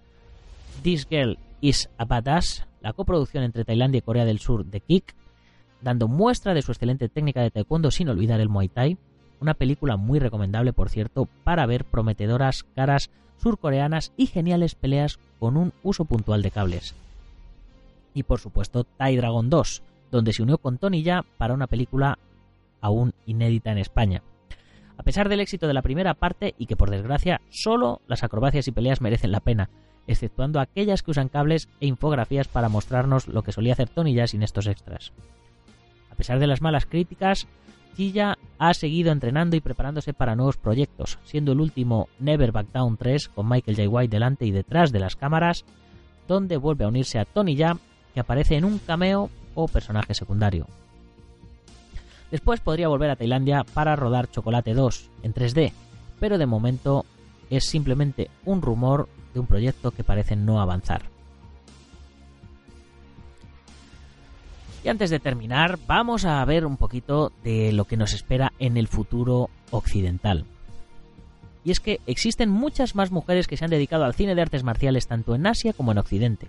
This 0.82 1.06
Girl 1.08 1.38
is 1.60 1.88
a 1.98 2.04
Badass, 2.04 2.66
la 2.80 2.92
coproducción 2.92 3.44
entre 3.44 3.64
Tailandia 3.64 3.98
y 3.98 4.02
Corea 4.02 4.24
del 4.24 4.38
Sur 4.38 4.66
de 4.66 4.80
Kick, 4.80 5.14
dando 5.80 6.08
muestra 6.08 6.54
de 6.54 6.62
su 6.62 6.72
excelente 6.72 7.08
técnica 7.08 7.42
de 7.42 7.50
taekwondo 7.50 7.90
sin 7.90 8.08
olvidar 8.08 8.40
el 8.40 8.48
Muay 8.48 8.68
Thai, 8.68 8.98
una 9.40 9.54
película 9.54 9.96
muy 9.96 10.18
recomendable, 10.18 10.72
por 10.72 10.88
cierto, 10.88 11.28
para 11.44 11.66
ver 11.66 11.84
prometedoras 11.84 12.64
caras 12.74 13.10
surcoreanas 13.36 14.12
y 14.16 14.26
geniales 14.26 14.74
peleas 14.74 15.18
con 15.38 15.56
un 15.56 15.72
uso 15.82 16.04
puntual 16.04 16.42
de 16.42 16.50
cables. 16.50 16.94
Y 18.14 18.22
por 18.22 18.40
supuesto, 18.40 18.84
Thai 18.84 19.16
Dragon 19.16 19.50
2, 19.50 19.82
donde 20.10 20.32
se 20.32 20.42
unió 20.42 20.58
con 20.58 20.78
Tony 20.78 21.02
Ya 21.02 21.24
para 21.36 21.54
una 21.54 21.66
película 21.66 22.18
aún 22.80 23.12
inédita 23.26 23.72
en 23.72 23.78
España. 23.78 24.22
A 24.96 25.02
pesar 25.02 25.28
del 25.28 25.40
éxito 25.40 25.66
de 25.66 25.74
la 25.74 25.82
primera 25.82 26.14
parte 26.14 26.54
y 26.58 26.66
que 26.66 26.76
por 26.76 26.90
desgracia 26.90 27.40
solo 27.50 28.00
las 28.06 28.22
acrobacias 28.22 28.68
y 28.68 28.72
peleas 28.72 29.00
merecen 29.00 29.32
la 29.32 29.40
pena, 29.40 29.68
exceptuando 30.06 30.60
aquellas 30.60 31.02
que 31.02 31.10
usan 31.10 31.28
cables 31.28 31.68
e 31.80 31.86
infografías 31.86 32.48
para 32.48 32.68
mostrarnos 32.68 33.28
lo 33.28 33.42
que 33.42 33.52
solía 33.52 33.72
hacer 33.72 33.88
Tony 33.88 34.14
ya 34.14 34.26
sin 34.26 34.42
estos 34.42 34.66
extras. 34.66 35.12
A 36.10 36.14
pesar 36.14 36.38
de 36.38 36.46
las 36.46 36.60
malas 36.60 36.86
críticas, 36.86 37.46
Chilla 37.96 38.38
ha 38.58 38.74
seguido 38.74 39.12
entrenando 39.12 39.56
y 39.56 39.60
preparándose 39.60 40.12
para 40.12 40.34
nuevos 40.34 40.56
proyectos, 40.56 41.18
siendo 41.24 41.52
el 41.52 41.60
último 41.60 42.08
Never 42.18 42.52
Back 42.52 42.68
Down 42.72 42.96
3 42.96 43.28
con 43.28 43.48
Michael 43.48 43.76
J. 43.76 43.88
White 43.88 44.12
delante 44.12 44.46
y 44.46 44.50
detrás 44.50 44.92
de 44.92 45.00
las 45.00 45.16
cámaras, 45.16 45.64
donde 46.26 46.56
vuelve 46.56 46.84
a 46.84 46.88
unirse 46.88 47.18
a 47.18 47.24
Tony 47.24 47.56
Ya, 47.56 47.76
que 48.12 48.20
aparece 48.20 48.56
en 48.56 48.64
un 48.64 48.78
cameo 48.78 49.30
o 49.54 49.68
personaje 49.68 50.14
secundario. 50.14 50.66
Después 52.30 52.60
podría 52.60 52.88
volver 52.88 53.10
a 53.10 53.16
Tailandia 53.16 53.64
para 53.74 53.96
rodar 53.96 54.30
Chocolate 54.30 54.74
2 54.74 55.10
en 55.22 55.34
3D, 55.34 55.72
pero 56.18 56.38
de 56.38 56.46
momento 56.46 57.04
es 57.50 57.64
simplemente 57.66 58.30
un 58.44 58.62
rumor 58.62 59.08
de 59.34 59.40
un 59.40 59.46
proyecto 59.46 59.90
que 59.90 60.04
parece 60.04 60.36
no 60.36 60.60
avanzar. 60.60 61.02
Y 64.84 64.88
antes 64.88 65.10
de 65.10 65.18
terminar, 65.18 65.78
vamos 65.86 66.26
a 66.26 66.44
ver 66.44 66.66
un 66.66 66.76
poquito 66.76 67.32
de 67.42 67.72
lo 67.72 67.86
que 67.86 67.96
nos 67.96 68.12
espera 68.12 68.52
en 68.58 68.76
el 68.76 68.86
futuro 68.86 69.48
occidental. 69.70 70.44
Y 71.64 71.70
es 71.70 71.80
que 71.80 72.00
existen 72.06 72.50
muchas 72.50 72.94
más 72.94 73.10
mujeres 73.10 73.46
que 73.46 73.56
se 73.56 73.64
han 73.64 73.70
dedicado 73.70 74.04
al 74.04 74.14
cine 74.14 74.34
de 74.34 74.42
artes 74.42 74.62
marciales 74.62 75.06
tanto 75.06 75.34
en 75.34 75.46
Asia 75.46 75.72
como 75.72 75.92
en 75.92 75.98
Occidente. 75.98 76.48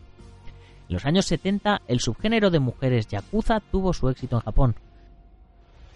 En 0.89 0.93
los 0.93 1.05
años 1.05 1.25
70, 1.27 1.81
el 1.87 2.01
subgénero 2.01 2.51
de 2.51 2.59
mujeres 2.59 3.07
yakuza 3.07 3.61
tuvo 3.61 3.93
su 3.93 4.09
éxito 4.09 4.35
en 4.35 4.41
Japón. 4.41 4.75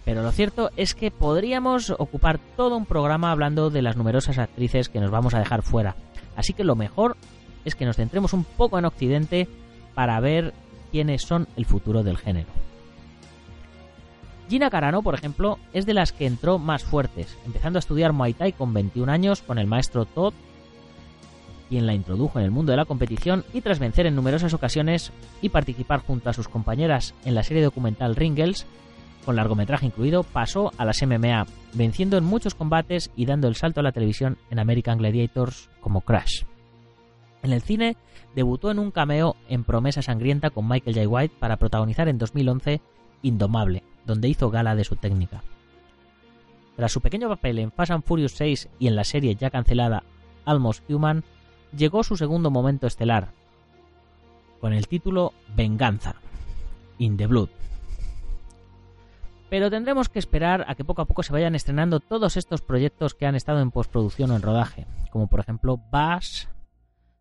Pero 0.05 0.23
lo 0.23 0.31
cierto 0.31 0.71
es 0.77 0.95
que 0.95 1.11
podríamos 1.11 1.89
ocupar 1.91 2.39
todo 2.55 2.77
un 2.77 2.85
programa 2.85 3.31
hablando 3.31 3.69
de 3.69 3.81
las 3.81 3.97
numerosas 3.97 4.39
actrices 4.39 4.87
que 4.87 5.01
nos 5.01 5.11
vamos 5.11 5.33
a 5.33 5.39
dejar 5.39 5.61
fuera, 5.61 5.95
Así 6.35 6.53
que 6.53 6.63
lo 6.63 6.75
mejor 6.75 7.17
es 7.65 7.75
que 7.75 7.85
nos 7.85 7.97
centremos 7.97 8.33
un 8.33 8.43
poco 8.43 8.79
en 8.79 8.85
Occidente 8.85 9.47
para 9.93 10.19
ver 10.19 10.53
quiénes 10.91 11.21
son 11.21 11.47
el 11.55 11.65
futuro 11.65 12.03
del 12.03 12.17
género. 12.17 12.49
Gina 14.49 14.71
Carano, 14.71 15.03
por 15.03 15.13
ejemplo, 15.13 15.59
es 15.73 15.85
de 15.85 15.93
las 15.93 16.11
que 16.11 16.25
entró 16.25 16.57
más 16.57 16.83
fuertes, 16.83 17.37
empezando 17.45 17.77
a 17.77 17.81
estudiar 17.81 18.13
Muay 18.13 18.33
Thai 18.33 18.53
con 18.53 18.73
21 18.73 19.11
años 19.11 19.43
con 19.43 19.59
el 19.59 19.67
maestro 19.67 20.05
Todd, 20.05 20.33
quien 21.69 21.85
la 21.85 21.93
introdujo 21.93 22.39
en 22.39 22.45
el 22.45 22.51
mundo 22.51 22.71
de 22.71 22.77
la 22.77 22.85
competición 22.85 23.45
y 23.53 23.61
tras 23.61 23.77
vencer 23.77 24.07
en 24.07 24.15
numerosas 24.15 24.55
ocasiones 24.55 25.11
y 25.43 25.49
participar 25.49 25.99
junto 25.99 26.31
a 26.31 26.33
sus 26.33 26.49
compañeras 26.49 27.13
en 27.25 27.35
la 27.35 27.43
serie 27.43 27.63
documental 27.63 28.15
Ringles, 28.15 28.65
con 29.29 29.35
largometraje 29.35 29.85
incluido, 29.85 30.23
pasó 30.23 30.71
a 30.79 30.85
las 30.85 31.03
MMA, 31.03 31.45
venciendo 31.75 32.17
en 32.17 32.23
muchos 32.23 32.55
combates 32.55 33.11
y 33.15 33.27
dando 33.27 33.47
el 33.47 33.53
salto 33.53 33.79
a 33.79 33.83
la 33.83 33.91
televisión 33.91 34.39
en 34.49 34.57
American 34.57 34.97
Gladiators 34.97 35.69
como 35.81 36.01
Crash. 36.01 36.45
En 37.43 37.53
el 37.53 37.61
cine, 37.61 37.95
debutó 38.33 38.71
en 38.71 38.79
un 38.79 38.89
cameo 38.89 39.35
en 39.47 39.65
Promesa 39.65 40.01
Sangrienta 40.01 40.49
con 40.49 40.67
Michael 40.67 40.95
J. 40.95 41.07
White 41.07 41.35
para 41.37 41.57
protagonizar 41.57 42.07
en 42.07 42.17
2011 42.17 42.81
Indomable, 43.21 43.83
donde 44.03 44.29
hizo 44.29 44.49
gala 44.49 44.73
de 44.73 44.83
su 44.83 44.95
técnica. 44.95 45.43
Tras 46.75 46.91
su 46.91 46.99
pequeño 46.99 47.29
papel 47.29 47.59
en 47.59 47.71
Fast 47.71 47.91
and 47.91 48.03
Furious 48.03 48.31
6 48.31 48.67
y 48.79 48.87
en 48.87 48.95
la 48.95 49.03
serie 49.03 49.35
ya 49.35 49.51
cancelada 49.51 50.01
Almost 50.45 50.89
Human, 50.89 51.23
llegó 51.77 52.01
su 52.01 52.17
segundo 52.17 52.49
momento 52.49 52.87
estelar, 52.87 53.31
con 54.59 54.73
el 54.73 54.87
título 54.87 55.33
Venganza, 55.55 56.15
In 56.97 57.15
the 57.15 57.27
Blood, 57.27 57.49
pero 59.49 59.69
tendremos 59.69 60.09
que 60.09 60.19
esperar 60.19 60.65
a 60.67 60.75
que 60.75 60.85
poco 60.85 61.01
a 61.01 61.05
poco 61.05 61.23
se 61.23 61.33
vayan 61.33 61.55
estrenando 61.55 61.99
todos 61.99 62.37
estos 62.37 62.61
proyectos 62.61 63.15
que 63.15 63.25
han 63.25 63.35
estado 63.35 63.61
en 63.61 63.71
postproducción 63.71 64.31
o 64.31 64.35
en 64.35 64.41
rodaje, 64.41 64.85
como 65.11 65.27
por 65.27 65.39
ejemplo 65.39 65.77
Bass 65.91 66.49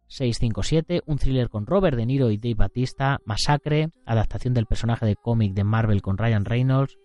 657, 0.09 1.03
un 1.07 1.19
thriller 1.19 1.49
con 1.49 1.67
Robert 1.67 1.97
De 1.97 2.07
Niro 2.07 2.31
y 2.31 2.39
Dave 2.39 2.55
Batista, 2.55 3.19
Masacre, 3.25 3.91
adaptación 4.07 4.55
del 4.55 4.67
personaje 4.67 5.07
de 5.07 5.17
cómic 5.17 5.53
de 5.53 5.65
Marvel 5.65 6.03
con 6.03 6.19
Ryan 6.19 6.45
Reynolds 6.45 6.99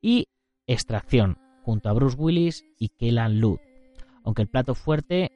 y 0.00 0.28
Extracción, 0.66 1.38
junto 1.62 1.88
a 1.88 1.92
Bruce 1.92 2.16
Willis 2.16 2.64
y 2.78 2.88
Kellan 2.88 3.40
Lutz. 3.40 3.60
Aunque 4.24 4.42
el 4.42 4.48
plato 4.48 4.74
fuerte 4.74 5.30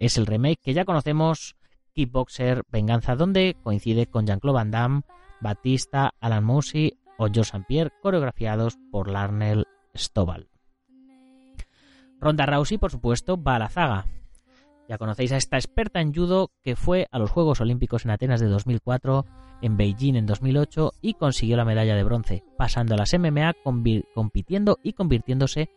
es 0.00 0.16
el 0.16 0.26
remake 0.26 0.60
que 0.62 0.74
ya 0.74 0.84
conocemos, 0.84 1.56
Kickboxer 1.92 2.62
Venganza, 2.70 3.16
donde 3.16 3.56
coincide 3.62 4.06
con 4.06 4.26
Jean-Claude 4.26 4.54
Van 4.54 4.70
Damme, 4.70 5.02
Batista, 5.40 6.14
Alan 6.20 6.44
Mousy 6.44 6.98
o 7.18 7.28
Joe 7.28 7.42
St. 7.42 7.64
Pierre, 7.66 7.92
coreografiados 8.02 8.78
por 8.90 9.08
Larnell 9.08 9.66
Stovall. 9.94 10.48
Ronda 12.20 12.46
Rousey, 12.46 12.78
por 12.78 12.90
supuesto, 12.90 13.42
va 13.42 13.56
a 13.56 13.58
la 13.58 13.68
zaga. 13.68 14.06
Ya 14.88 14.98
conocéis 14.98 15.32
a 15.32 15.36
esta 15.36 15.56
experta 15.56 16.00
en 16.00 16.14
judo 16.14 16.52
que 16.62 16.76
fue 16.76 17.08
a 17.10 17.18
los 17.18 17.30
Juegos 17.30 17.60
Olímpicos 17.60 18.04
en 18.04 18.12
Atenas 18.12 18.40
de 18.40 18.46
2004, 18.46 19.26
en 19.62 19.76
Beijing 19.76 20.14
en 20.14 20.26
2008 20.26 20.92
y 21.00 21.14
consiguió 21.14 21.56
la 21.56 21.64
medalla 21.64 21.96
de 21.96 22.04
bronce, 22.04 22.44
pasando 22.56 22.94
a 22.94 22.98
las 22.98 23.12
MMA 23.18 23.54
compitiendo 24.14 24.78
y 24.82 24.92
convirtiéndose 24.92 25.70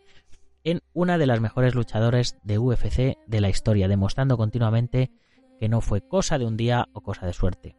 en 0.62 0.80
una 0.92 1.18
de 1.18 1.26
las 1.26 1.40
mejores 1.40 1.74
luchadoras 1.74 2.36
de 2.44 2.58
UFC 2.58 3.16
de 3.26 3.40
la 3.40 3.48
historia, 3.48 3.88
demostrando 3.88 4.36
continuamente 4.36 5.10
que 5.58 5.68
no 5.68 5.80
fue 5.80 6.06
cosa 6.06 6.38
de 6.38 6.46
un 6.46 6.56
día 6.56 6.86
o 6.92 7.00
cosa 7.00 7.26
de 7.26 7.32
suerte 7.32 7.76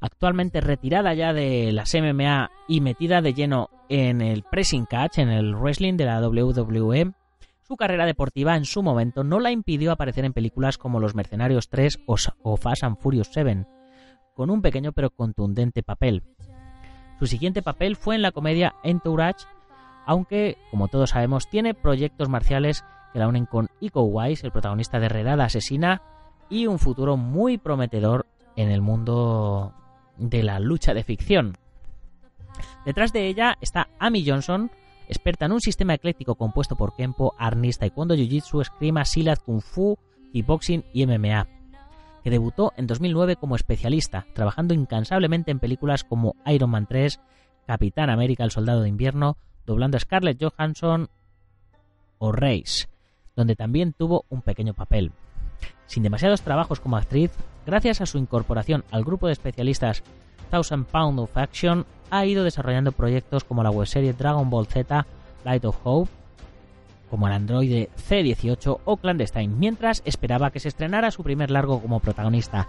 actualmente 0.00 0.60
retirada 0.60 1.14
ya 1.14 1.32
de 1.32 1.72
las 1.72 1.94
MMA 1.94 2.50
y 2.68 2.80
metida 2.80 3.22
de 3.22 3.34
lleno 3.34 3.70
en 3.88 4.20
el 4.20 4.42
pressing 4.42 4.86
catch, 4.86 5.18
en 5.18 5.28
el 5.28 5.54
wrestling 5.54 5.96
de 5.96 6.06
la 6.06 6.20
WWE, 6.26 7.12
su 7.62 7.76
carrera 7.76 8.06
deportiva 8.06 8.56
en 8.56 8.64
su 8.64 8.82
momento 8.82 9.24
no 9.24 9.40
la 9.40 9.50
impidió 9.50 9.92
aparecer 9.92 10.24
en 10.24 10.32
películas 10.32 10.78
como 10.78 11.00
Los 11.00 11.14
Mercenarios 11.14 11.68
3 11.68 12.00
o 12.06 12.56
Fast 12.56 12.84
and 12.84 12.98
Furious 12.98 13.30
7, 13.32 13.66
con 14.34 14.50
un 14.50 14.62
pequeño 14.62 14.92
pero 14.92 15.10
contundente 15.10 15.82
papel. 15.82 16.22
Su 17.18 17.26
siguiente 17.26 17.62
papel 17.62 17.96
fue 17.96 18.16
en 18.16 18.22
la 18.22 18.32
comedia 18.32 18.74
Entourage, 18.82 19.46
aunque, 20.04 20.58
como 20.70 20.88
todos 20.88 21.10
sabemos, 21.10 21.48
tiene 21.48 21.74
proyectos 21.74 22.28
marciales 22.28 22.84
que 23.12 23.18
la 23.18 23.28
unen 23.28 23.46
con 23.46 23.68
Iko 23.80 24.02
Wise, 24.02 24.44
el 24.46 24.52
protagonista 24.52 24.98
de 24.98 25.08
Redada 25.08 25.44
Asesina, 25.44 26.02
y 26.50 26.66
un 26.66 26.78
futuro 26.78 27.16
muy 27.16 27.56
prometedor 27.58 28.26
en 28.56 28.70
el 28.70 28.80
mundo 28.80 29.74
de 30.18 30.42
la 30.42 30.60
lucha 30.60 30.94
de 30.94 31.04
ficción. 31.04 31.56
Detrás 32.84 33.12
de 33.12 33.26
ella 33.26 33.56
está 33.60 33.88
Amy 33.98 34.24
Johnson, 34.26 34.70
experta 35.08 35.46
en 35.46 35.52
un 35.52 35.60
sistema 35.60 35.94
ecléctico 35.94 36.34
compuesto 36.34 36.76
por 36.76 36.94
Kempo, 36.94 37.34
Arnis, 37.38 37.78
Taekwondo, 37.78 38.14
Jiu-Jitsu, 38.14 38.60
Eskrima, 38.60 39.04
Silat, 39.04 39.40
Kung 39.42 39.60
Fu, 39.60 39.98
Kickboxing 40.32 40.84
y 40.92 41.06
MMA, 41.06 41.46
que 42.22 42.30
debutó 42.30 42.72
en 42.76 42.86
2009 42.86 43.36
como 43.36 43.56
especialista, 43.56 44.26
trabajando 44.34 44.74
incansablemente 44.74 45.50
en 45.50 45.60
películas 45.60 46.04
como 46.04 46.36
Iron 46.46 46.70
Man 46.70 46.86
3, 46.86 47.20
Capitán 47.66 48.10
América, 48.10 48.44
el 48.44 48.50
Soldado 48.50 48.82
de 48.82 48.88
Invierno, 48.88 49.36
doblando 49.66 49.96
a 49.96 50.00
Scarlett 50.00 50.42
Johansson 50.42 51.08
o 52.18 52.32
Race, 52.32 52.88
donde 53.36 53.56
también 53.56 53.92
tuvo 53.92 54.24
un 54.28 54.42
pequeño 54.42 54.74
papel. 54.74 55.12
Sin 55.86 56.02
demasiados 56.02 56.42
trabajos 56.42 56.80
como 56.80 56.96
actriz, 56.96 57.30
gracias 57.66 58.00
a 58.00 58.06
su 58.06 58.18
incorporación 58.18 58.84
al 58.90 59.04
grupo 59.04 59.26
de 59.26 59.32
especialistas 59.32 60.02
Thousand 60.50 60.86
Pound 60.86 61.18
of 61.18 61.36
Action, 61.36 61.86
ha 62.10 62.26
ido 62.26 62.44
desarrollando 62.44 62.92
proyectos 62.92 63.44
como 63.44 63.62
la 63.62 63.70
webserie 63.70 64.12
Dragon 64.12 64.50
Ball 64.50 64.66
Z, 64.66 65.06
Light 65.44 65.64
of 65.64 65.78
Hope, 65.82 66.10
como 67.10 67.26
el 67.26 67.32
androide 67.32 67.90
C-18 67.96 68.80
o 68.84 68.96
Clandestine, 68.98 69.54
mientras 69.54 70.02
esperaba 70.04 70.50
que 70.50 70.60
se 70.60 70.68
estrenara 70.68 71.10
su 71.10 71.22
primer 71.22 71.50
largo 71.50 71.80
como 71.80 72.00
protagonista, 72.00 72.68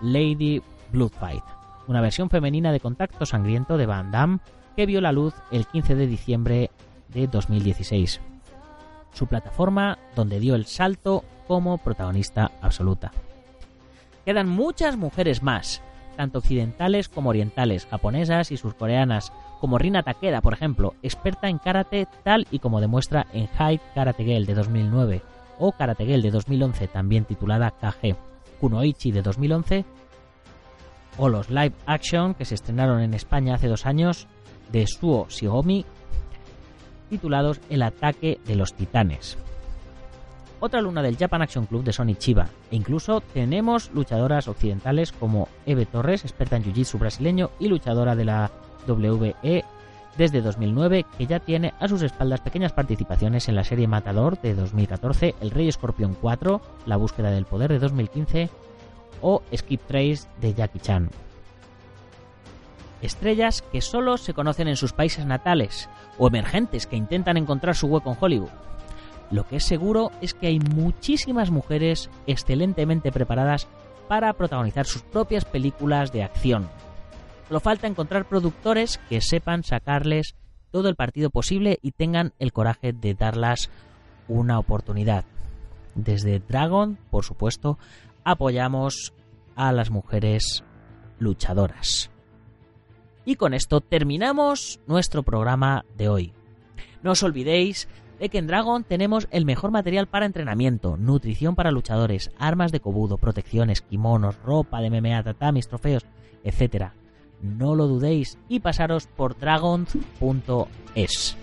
Lady 0.00 0.62
Bloodfight, 0.92 1.42
una 1.88 2.00
versión 2.00 2.30
femenina 2.30 2.72
de 2.72 2.80
Contacto 2.80 3.26
Sangriento 3.26 3.76
de 3.76 3.86
Van 3.86 4.10
Damme 4.10 4.38
que 4.76 4.86
vio 4.86 5.00
la 5.00 5.12
luz 5.12 5.34
el 5.50 5.66
15 5.66 5.94
de 5.94 6.06
diciembre 6.06 6.70
de 7.08 7.26
2016. 7.26 8.20
Su 9.12 9.26
plataforma 9.26 9.98
donde 10.14 10.38
dio 10.38 10.54
el 10.54 10.66
salto 10.66 11.24
como 11.48 11.78
protagonista 11.78 12.52
absoluta. 12.60 13.12
Quedan 14.26 14.48
muchas 14.48 14.96
mujeres 14.96 15.44
más, 15.44 15.80
tanto 16.16 16.40
occidentales 16.40 17.08
como 17.08 17.30
orientales, 17.30 17.86
japonesas 17.86 18.50
y 18.50 18.56
surcoreanas, 18.56 19.32
como 19.60 19.78
Rina 19.78 20.02
Takeda, 20.02 20.40
por 20.40 20.52
ejemplo, 20.52 20.94
experta 21.00 21.48
en 21.48 21.58
karate 21.58 22.08
tal 22.24 22.44
y 22.50 22.58
como 22.58 22.80
demuestra 22.80 23.28
en 23.32 23.46
High 23.46 23.80
Karate 23.94 24.24
Girl 24.24 24.44
de 24.44 24.54
2009 24.54 25.22
o 25.60 25.70
Karate 25.70 26.04
Girl 26.06 26.22
de 26.22 26.32
2011, 26.32 26.88
también 26.88 27.24
titulada 27.24 27.70
KG, 27.70 28.16
Kunoichi 28.60 29.12
de 29.12 29.22
2011 29.22 29.84
o 31.18 31.28
los 31.28 31.48
live 31.48 31.74
action 31.86 32.34
que 32.34 32.44
se 32.44 32.56
estrenaron 32.56 33.02
en 33.02 33.14
España 33.14 33.54
hace 33.54 33.68
dos 33.68 33.86
años 33.86 34.26
de 34.72 34.88
Suo 34.88 35.28
Shigomi 35.28 35.86
titulados 37.08 37.60
El 37.70 37.82
ataque 37.82 38.40
de 38.44 38.56
los 38.56 38.74
titanes 38.74 39.38
otra 40.66 40.80
alumna 40.80 41.02
del 41.02 41.16
Japan 41.16 41.42
Action 41.42 41.66
Club 41.66 41.84
de 41.84 41.92
Sony 41.92 42.14
Chiba. 42.18 42.48
E 42.70 42.76
incluso 42.76 43.20
tenemos 43.20 43.90
luchadoras 43.92 44.48
occidentales 44.48 45.12
como 45.12 45.48
Eve 45.64 45.86
Torres, 45.86 46.24
experta 46.24 46.56
en 46.56 46.64
Jiu-Jitsu 46.64 46.98
brasileño 46.98 47.50
y 47.58 47.68
luchadora 47.68 48.14
de 48.14 48.24
la 48.24 48.50
WE 48.86 49.64
desde 50.16 50.40
2009, 50.40 51.04
que 51.16 51.26
ya 51.26 51.40
tiene 51.40 51.74
a 51.78 51.88
sus 51.88 52.02
espaldas 52.02 52.40
pequeñas 52.40 52.72
participaciones 52.72 53.48
en 53.48 53.54
la 53.54 53.64
serie 53.64 53.86
Matador 53.86 54.40
de 54.40 54.54
2014, 54.54 55.34
El 55.40 55.50
Rey 55.50 55.68
Escorpión 55.68 56.16
4, 56.20 56.60
La 56.86 56.96
búsqueda 56.96 57.30
del 57.30 57.44
poder 57.44 57.72
de 57.72 57.78
2015 57.78 58.50
o 59.22 59.42
Skip 59.54 59.80
Trace 59.86 60.28
de 60.40 60.54
Jackie 60.54 60.80
Chan. 60.80 61.10
Estrellas 63.02 63.62
que 63.70 63.82
solo 63.82 64.16
se 64.16 64.34
conocen 64.34 64.68
en 64.68 64.76
sus 64.76 64.92
países 64.92 65.26
natales 65.26 65.88
o 66.18 66.26
emergentes 66.28 66.86
que 66.86 66.96
intentan 66.96 67.36
encontrar 67.36 67.76
su 67.76 67.86
hueco 67.88 68.10
en 68.10 68.16
Hollywood. 68.18 68.50
Lo 69.30 69.46
que 69.46 69.56
es 69.56 69.64
seguro 69.64 70.10
es 70.20 70.34
que 70.34 70.46
hay 70.46 70.60
muchísimas 70.60 71.50
mujeres 71.50 72.10
excelentemente 72.26 73.10
preparadas 73.10 73.66
para 74.08 74.32
protagonizar 74.34 74.86
sus 74.86 75.02
propias 75.02 75.44
películas 75.44 76.12
de 76.12 76.22
acción. 76.22 76.68
Solo 77.48 77.60
falta 77.60 77.86
encontrar 77.86 78.28
productores 78.28 78.98
que 79.08 79.20
sepan 79.20 79.62
sacarles 79.62 80.34
todo 80.70 80.88
el 80.88 80.96
partido 80.96 81.30
posible 81.30 81.78
y 81.82 81.92
tengan 81.92 82.32
el 82.38 82.52
coraje 82.52 82.92
de 82.92 83.14
darlas 83.14 83.70
una 84.28 84.58
oportunidad. 84.58 85.24
Desde 85.94 86.40
Dragon, 86.40 86.98
por 87.10 87.24
supuesto, 87.24 87.78
apoyamos 88.24 89.14
a 89.54 89.72
las 89.72 89.90
mujeres 89.90 90.64
luchadoras. 91.18 92.10
Y 93.24 93.36
con 93.36 93.54
esto 93.54 93.80
terminamos 93.80 94.80
nuestro 94.86 95.22
programa 95.22 95.84
de 95.96 96.08
hoy. 96.08 96.32
No 97.02 97.12
os 97.12 97.22
olvidéis 97.22 97.88
de 98.18 98.28
que 98.28 98.38
en 98.38 98.46
Dragon 98.46 98.84
tenemos 98.84 99.28
el 99.30 99.44
mejor 99.44 99.70
material 99.70 100.06
para 100.06 100.26
entrenamiento, 100.26 100.96
nutrición 100.96 101.54
para 101.54 101.70
luchadores, 101.70 102.30
armas 102.38 102.72
de 102.72 102.80
cobudo, 102.80 103.18
protecciones, 103.18 103.82
kimonos, 103.82 104.36
ropa 104.42 104.80
de 104.80 104.90
MMA, 104.90 105.22
tatamis, 105.22 105.68
trofeos, 105.68 106.06
etc. 106.44 106.92
No 107.42 107.74
lo 107.74 107.86
dudéis 107.86 108.38
y 108.48 108.60
pasaros 108.60 109.06
por 109.06 109.38
dragons.es. 109.38 111.36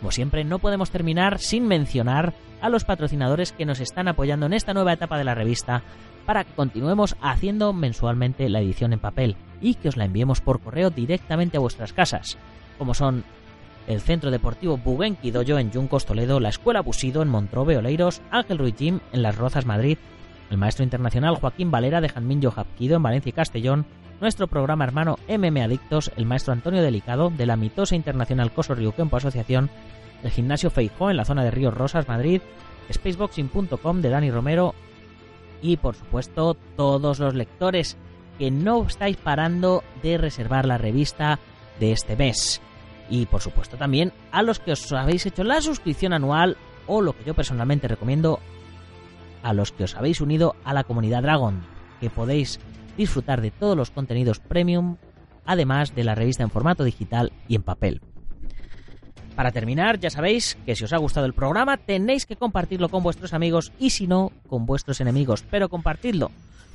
Como 0.00 0.10
siempre, 0.12 0.44
no 0.44 0.58
podemos 0.58 0.90
terminar 0.90 1.38
sin 1.38 1.66
mencionar 1.66 2.32
a 2.62 2.70
los 2.70 2.84
patrocinadores 2.84 3.52
que 3.52 3.66
nos 3.66 3.80
están 3.80 4.08
apoyando 4.08 4.46
en 4.46 4.54
esta 4.54 4.74
nueva 4.74 4.94
etapa 4.94 5.18
de 5.18 5.24
la 5.24 5.34
revista 5.34 5.82
para 6.26 6.44
que 6.44 6.54
continuemos 6.54 7.16
haciendo 7.20 7.72
mensualmente 7.72 8.48
la 8.48 8.60
edición 8.60 8.92
en 8.92 9.00
papel 9.00 9.36
y 9.60 9.74
que 9.74 9.88
os 9.88 9.96
la 9.96 10.04
enviemos 10.04 10.40
por 10.40 10.60
correo 10.60 10.90
directamente 10.90 11.56
a 11.56 11.60
vuestras 11.60 11.92
casas, 11.92 12.38
como 12.78 12.94
son 12.94 13.24
el 13.86 14.00
Centro 14.00 14.30
Deportivo 14.30 14.76
Buguenqui 14.76 15.30
Doyo 15.30 15.58
en 15.58 15.70
Yuncos, 15.70 16.06
Toledo, 16.06 16.40
la 16.40 16.48
Escuela 16.48 16.80
Busido 16.80 17.22
en 17.22 17.28
Montrobe, 17.28 17.76
Oleiros, 17.76 18.22
Ángel 18.30 18.58
Ruiz 18.58 18.76
Gym 18.76 19.00
en 19.12 19.22
Las 19.22 19.36
Rozas, 19.36 19.66
Madrid, 19.66 19.98
el 20.50 20.58
maestro 20.58 20.84
internacional 20.84 21.36
Joaquín 21.36 21.70
Valera 21.70 22.00
de 22.00 22.08
Janminyo 22.08 22.50
Japquido 22.50 22.96
en 22.96 23.02
Valencia 23.02 23.30
y 23.30 23.32
Castellón, 23.32 23.86
nuestro 24.20 24.48
programa 24.48 24.84
hermano 24.84 25.18
MM 25.28 25.62
Adictos, 25.62 26.12
el 26.16 26.26
maestro 26.26 26.52
Antonio 26.52 26.82
Delicado 26.82 27.30
de 27.30 27.46
la 27.46 27.56
mitosa 27.56 27.96
internacional 27.96 28.52
Coso 28.52 28.74
Río 28.74 28.92
Campo 28.92 29.16
Asociación, 29.16 29.70
el 30.22 30.30
gimnasio 30.30 30.70
Feijó 30.70 31.10
en 31.10 31.16
la 31.16 31.24
zona 31.24 31.44
de 31.44 31.50
Ríos 31.50 31.74
Rosas, 31.74 32.06
Madrid, 32.08 32.42
spaceboxing.com 32.92 34.02
de 34.02 34.08
Dani 34.10 34.30
Romero 34.30 34.74
y 35.62 35.76
por 35.76 35.94
supuesto 35.94 36.56
todos 36.76 37.18
los 37.18 37.34
lectores 37.34 37.96
que 38.38 38.50
no 38.50 38.84
estáis 38.86 39.16
parando 39.16 39.82
de 40.02 40.18
reservar 40.18 40.66
la 40.66 40.78
revista 40.78 41.38
de 41.78 41.92
este 41.92 42.16
mes 42.16 42.60
y 43.10 43.26
por 43.26 43.42
supuesto 43.42 43.76
también 43.76 44.12
a 44.32 44.42
los 44.42 44.60
que 44.60 44.72
os 44.72 44.90
habéis 44.92 45.26
hecho 45.26 45.44
la 45.44 45.60
suscripción 45.60 46.12
anual 46.12 46.56
o 46.86 47.02
lo 47.02 47.12
que 47.12 47.24
yo 47.24 47.34
personalmente 47.34 47.88
recomiendo 47.88 48.40
a 49.42 49.52
los 49.52 49.72
que 49.72 49.84
os 49.84 49.96
habéis 49.96 50.20
unido 50.20 50.54
a 50.64 50.72
la 50.72 50.84
comunidad 50.84 51.22
Dragon, 51.22 51.62
que 52.00 52.08
podéis 52.08 52.60
disfrutar 52.96 53.40
de 53.40 53.50
todos 53.50 53.76
los 53.76 53.90
contenidos 53.90 54.38
premium, 54.38 54.96
además 55.44 55.94
de 55.94 56.04
la 56.04 56.14
revista 56.14 56.42
en 56.42 56.50
formato 56.50 56.84
digital 56.84 57.32
y 57.48 57.56
en 57.56 57.62
papel. 57.62 58.00
Para 59.34 59.52
terminar, 59.52 59.98
ya 59.98 60.10
sabéis 60.10 60.58
que 60.66 60.76
si 60.76 60.84
os 60.84 60.92
ha 60.92 60.98
gustado 60.98 61.26
el 61.26 61.32
programa 61.32 61.78
tenéis 61.78 62.26
que 62.26 62.36
compartirlo 62.36 62.88
con 62.88 63.02
vuestros 63.02 63.32
amigos 63.32 63.72
y 63.78 63.90
si 63.90 64.06
no, 64.06 64.32
con 64.48 64.66
vuestros 64.66 65.00
enemigos, 65.00 65.44
pero 65.50 65.68
compartidlo 65.68 66.30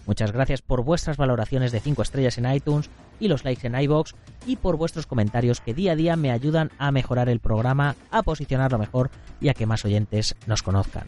Muchas 0.06 0.32
gracias 0.32 0.62
por 0.62 0.84
vuestras 0.84 1.18
valoraciones 1.18 1.72
de 1.72 1.80
5 1.80 2.02
estrellas 2.02 2.38
en 2.38 2.52
iTunes 2.52 2.90
y 3.20 3.28
los 3.28 3.44
likes 3.44 3.66
en 3.66 3.80
iBox 3.80 4.14
y 4.46 4.58
por 4.58 4.78
vuestros 4.78 5.08
comentarios 5.08 5.62
que 5.62 5.74
día 5.74 5.94
a 5.94 5.96
día 5.96 6.16
me 6.16 6.32
ayudan 6.32 6.72
a 6.78 6.92
mejorar 6.92 7.28
el 7.30 7.40
programa, 7.40 7.96
a 8.12 8.22
posicionarlo 8.22 8.78
mejor 8.78 9.10
y 9.42 9.50
a 9.50 9.54
que 9.54 9.66
más 9.66 9.84
oyentes 9.84 10.36
nos 10.46 10.62
conozcan. 10.62 11.08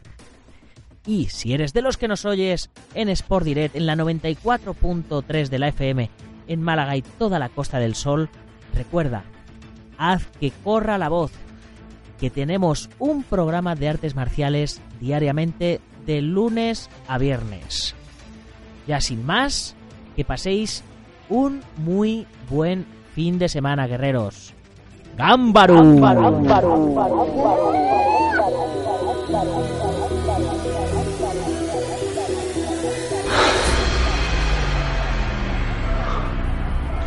Y 1.06 1.28
si 1.28 1.54
eres 1.54 1.74
de 1.74 1.82
los 1.82 1.98
que 1.98 2.08
nos 2.08 2.26
oyes 2.26 2.70
en 2.94 3.10
Sport 3.10 3.46
Direct 3.46 3.76
en 3.76 3.86
la 3.86 3.96
94.3 3.96 5.48
de 5.48 5.60
la 5.60 5.70
FM 5.70 6.10
en 6.48 6.62
Málaga 6.62 6.98
y 6.98 7.02
toda 7.02 7.40
la 7.40 7.50
Costa 7.50 7.80
del 7.80 7.96
Sol, 7.96 8.30
recuerda, 8.74 9.24
haz 9.98 10.28
que 10.40 10.52
corra 10.64 10.98
la 10.98 11.10
voz, 11.10 11.32
que 12.20 12.30
tenemos 12.30 12.90
un 13.00 13.24
programa 13.24 13.76
de 13.76 13.90
artes 13.90 14.16
marciales 14.16 14.82
diariamente 15.00 15.80
de 16.06 16.22
lunes 16.22 16.90
a 17.08 17.18
viernes. 17.18 17.96
Ya 18.88 19.02
sin 19.02 19.26
más, 19.26 19.76
que 20.16 20.24
paséis 20.24 20.84
un 21.30 21.62
muy 21.78 22.26
buen 22.50 22.86
fin 23.14 23.38
de 23.38 23.50
semana, 23.50 23.86
guerreros. 23.86 24.54
¡Gámbaru! 25.18 26.00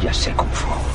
Ya 0.02 0.12
sé 0.12 0.32
Kung 0.32 0.48
Fu. 0.50 0.89